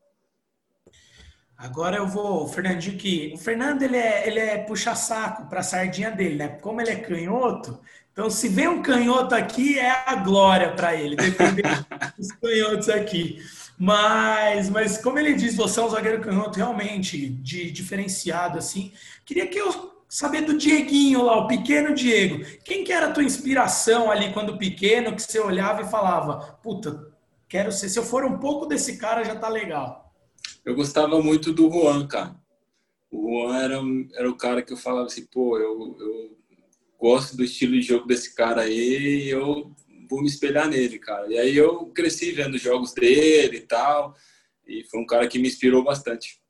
[1.58, 3.32] Agora eu vou, o Fernandinho que.
[3.34, 6.48] O Fernando ele é, ele é puxa-saco para a sardinha dele, né?
[6.48, 7.80] Como ele é canhoto,
[8.14, 11.86] então se vem um canhoto aqui, é a glória para ele, dependendo
[12.16, 13.44] dos canhotos aqui.
[13.76, 18.94] Mas, mas como ele diz, você é um zagueiro canhoto realmente de, diferenciado, assim.
[19.26, 22.46] Queria que eu saber do Dieguinho lá, o pequeno Diego.
[22.64, 27.12] Quem que era a tua inspiração ali quando pequeno, que você olhava e falava, puta,
[27.50, 30.14] quero ser, se eu for um pouco desse cara já tá legal.
[30.64, 32.36] Eu gostava muito do Juan, cara.
[33.10, 33.82] O Juan era,
[34.14, 36.38] era o cara que eu falava assim, pô, eu, eu
[37.00, 39.72] gosto do estilo de jogo desse cara aí e eu
[40.08, 41.26] vou me espelhar nele, cara.
[41.28, 44.16] E aí eu cresci vendo jogos dele e tal,
[44.68, 46.43] e foi um cara que me inspirou bastante.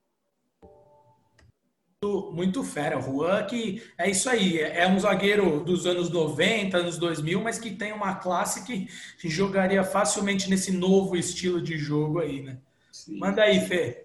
[2.32, 6.98] Muito fera, o Juan, que é isso aí, é um zagueiro dos anos 90, anos
[6.98, 8.88] 2000, mas que tem uma classe que
[9.30, 12.58] jogaria facilmente nesse novo estilo de jogo aí, né?
[12.92, 13.18] Sim.
[13.18, 14.04] Manda aí, Fê.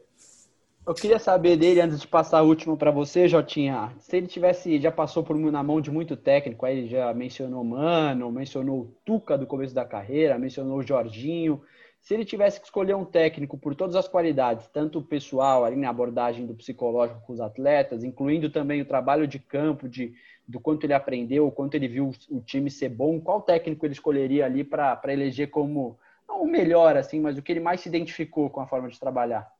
[0.88, 4.80] Eu queria saber dele, antes de passar o último para você, Jotinha, se ele tivesse,
[4.80, 8.94] já passou por na mão de muito técnico, aí ele já mencionou Mano, mencionou o
[9.04, 11.60] Tuca do começo da carreira, mencionou o Jorginho,
[12.00, 15.90] se ele tivesse que escolher um técnico por todas as qualidades, tanto pessoal, ali na
[15.90, 20.14] abordagem do psicológico com os atletas, incluindo também o trabalho de campo, de,
[20.46, 23.92] do quanto ele aprendeu, o quanto ele viu o time ser bom, qual técnico ele
[23.92, 28.48] escolheria ali para eleger como o melhor, assim, mas o que ele mais se identificou
[28.50, 29.50] com a forma de trabalhar?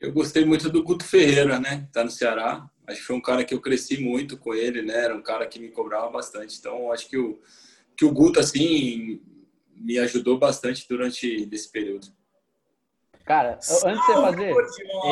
[0.00, 1.88] Eu gostei muito do Guto Ferreira, né?
[1.92, 2.68] Tá no Ceará.
[2.86, 5.04] Acho que foi um cara que eu cresci muito com ele, né?
[5.04, 6.56] Era um cara que me cobrava bastante.
[6.58, 7.40] Então, acho que o,
[7.96, 9.20] que o Guto, assim,
[9.80, 12.06] me ajudou bastante durante esse período.
[13.28, 14.54] Cara, antes de você fazer.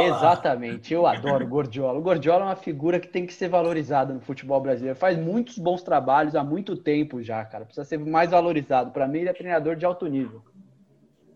[0.07, 1.99] Exatamente, eu adoro o Gordiola.
[1.99, 4.99] O Gordiola é uma figura que tem que ser valorizada no futebol brasileiro.
[4.99, 7.67] Faz muitos bons trabalhos há muito tempo já, cara.
[7.67, 8.91] Precisa ser mais valorizado.
[8.91, 10.43] Para mim, ele é treinador de alto nível.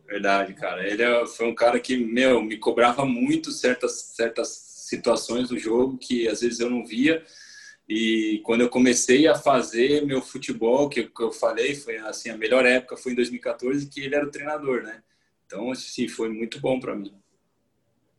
[0.07, 0.89] Verdade, cara.
[0.89, 5.99] Ele é, foi um cara que, meu, me cobrava muito certas, certas situações do jogo
[5.99, 7.23] que às vezes eu não via.
[7.93, 12.65] E quando eu comecei a fazer meu futebol, que, eu falei, foi assim, a melhor
[12.65, 15.03] época foi em 2014, que ele era o treinador, né?
[15.45, 17.13] Então, assim, foi muito bom para mim.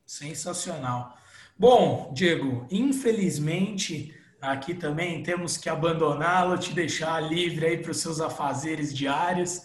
[0.05, 1.17] Sensacional.
[1.57, 8.19] Bom, Diego, infelizmente aqui também temos que abandoná-lo, te deixar livre aí para os seus
[8.19, 9.61] afazeres diários.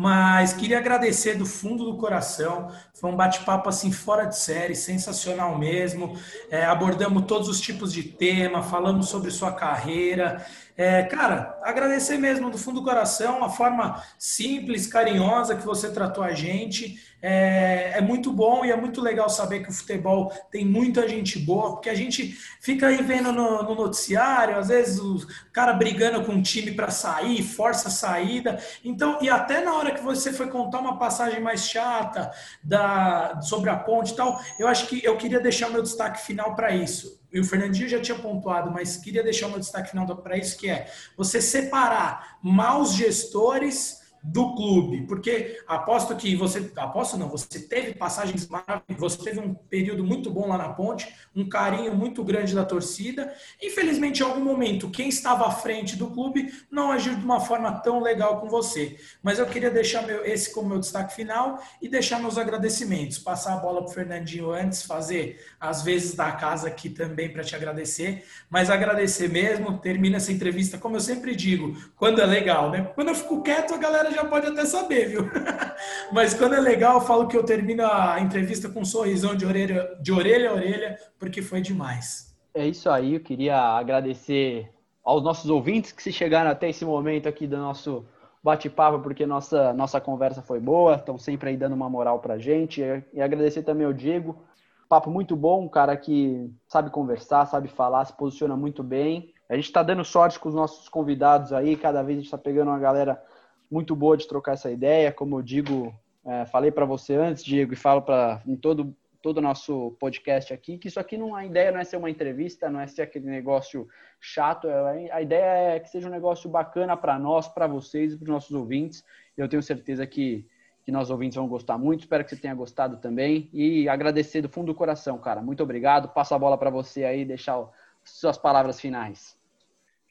[0.00, 2.72] Mas queria agradecer do fundo do coração.
[2.94, 6.18] Foi um bate-papo assim fora de série, sensacional mesmo.
[6.50, 10.42] É, abordamos todos os tipos de tema, falamos sobre sua carreira.
[10.82, 16.24] É, cara, agradecer mesmo do fundo do coração a forma simples, carinhosa que você tratou
[16.24, 16.98] a gente.
[17.20, 21.38] É, é, muito bom e é muito legal saber que o futebol tem muita gente
[21.38, 25.18] boa, porque a gente fica aí vendo no, no noticiário, às vezes o
[25.52, 28.58] cara brigando com o time para sair, força a saída.
[28.82, 32.32] Então, e até na hora que você foi contar uma passagem mais chata
[32.64, 36.56] da, sobre a ponte e tal, eu acho que eu queria deixar meu destaque final
[36.56, 40.36] para isso e o Fernandinho já tinha pontuado, mas queria deixar um destaque final para
[40.36, 47.28] isso, que é você separar maus gestores do clube, porque aposto que você, aposto não,
[47.28, 51.94] você teve passagens maravilhosas, você teve um período muito bom lá na Ponte, um carinho
[51.94, 53.32] muito grande da torcida.
[53.62, 57.72] Infelizmente, em algum momento, quem estava à frente do clube não agiu de uma forma
[57.80, 58.98] tão legal com você.
[59.22, 63.54] Mas eu queria deixar meu, esse como meu destaque final e deixar meus agradecimentos, passar
[63.54, 67.56] a bola para o Fernandinho antes, fazer as vezes da casa aqui também para te
[67.56, 72.90] agradecer, mas agradecer mesmo, termina essa entrevista, como eu sempre digo, quando é legal, né?
[72.94, 75.30] Quando eu fico quieto, a galera já pode até saber, viu?
[76.12, 79.46] Mas quando é legal, eu falo que eu termino a entrevista com um sorrisão de
[79.46, 82.34] orelha, de orelha a orelha, porque foi demais.
[82.52, 84.68] É isso aí, eu queria agradecer
[85.04, 88.04] aos nossos ouvintes que se chegaram até esse momento aqui do nosso
[88.42, 92.82] bate-papo, porque nossa, nossa conversa foi boa, estão sempre aí dando uma moral pra gente.
[93.12, 94.42] E agradecer também ao Diego.
[94.88, 99.32] Papo muito bom, um cara que sabe conversar, sabe falar, se posiciona muito bem.
[99.48, 102.38] A gente está dando sorte com os nossos convidados aí, cada vez a gente está
[102.38, 103.22] pegando uma galera
[103.70, 105.12] muito boa de trocar essa ideia.
[105.12, 105.94] Como eu digo,
[106.24, 110.50] é, falei para você antes, Diego, e falo para em todo todo o nosso podcast
[110.50, 113.02] aqui, que isso aqui não a ideia não é ser uma entrevista, não é ser
[113.02, 113.86] aquele negócio
[114.18, 118.16] chato, é, a ideia é que seja um negócio bacana para nós, para vocês e
[118.16, 119.04] para os nossos ouvintes.
[119.36, 120.46] Eu tenho certeza que
[120.84, 122.00] que nossos ouvintes vão gostar muito.
[122.00, 125.42] Espero que você tenha gostado também e agradecer do fundo do coração, cara.
[125.42, 126.08] Muito obrigado.
[126.08, 127.62] Passo a bola para você aí, deixar
[128.02, 129.39] suas palavras finais.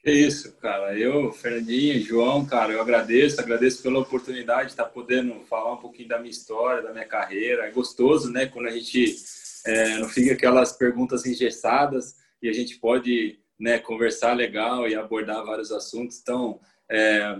[0.02, 0.98] É isso, cara.
[0.98, 6.08] Eu, Fernandinho, João, cara, eu agradeço, agradeço pela oportunidade de estar podendo falar um pouquinho
[6.08, 7.66] da minha história, da minha carreira.
[7.66, 9.14] É gostoso, né, quando a gente
[9.66, 15.44] é, não fica aquelas perguntas engessadas e a gente pode, né, conversar legal e abordar
[15.44, 16.18] vários assuntos.
[16.18, 16.58] Então,
[16.90, 17.38] é,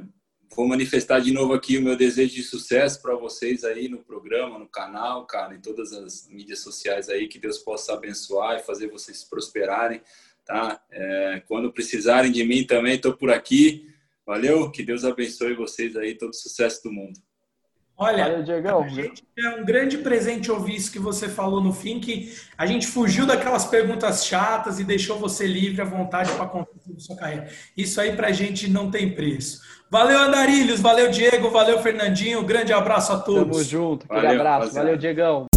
[0.54, 4.58] vou manifestar de novo aqui o meu desejo de sucesso para vocês aí no programa,
[4.58, 8.88] no canal, cara, em todas as mídias sociais aí, que Deus possa abençoar e fazer
[8.88, 10.02] vocês prosperarem,
[10.50, 10.80] tá?
[10.90, 13.88] É, quando precisarem de mim também, estou por aqui.
[14.26, 17.18] Valeu, que Deus abençoe vocês aí, todo o sucesso do mundo.
[17.96, 18.88] Olha, Valeu, Diegão.
[18.88, 22.86] gente é um grande presente ouvir isso que você falou no fim, que a gente
[22.86, 27.48] fugiu daquelas perguntas chatas e deixou você livre à vontade para contar a sua carreira.
[27.76, 29.60] Isso aí para a gente não tem preço.
[29.90, 30.80] Valeu, Andarilhos.
[30.80, 31.50] Valeu, Diego.
[31.50, 32.42] Valeu, Fernandinho.
[32.42, 33.56] Grande abraço a todos.
[33.56, 34.06] Tamo junto.
[34.06, 34.74] Aquele valeu, abraço.
[34.74, 35.49] Valeu, Diegão.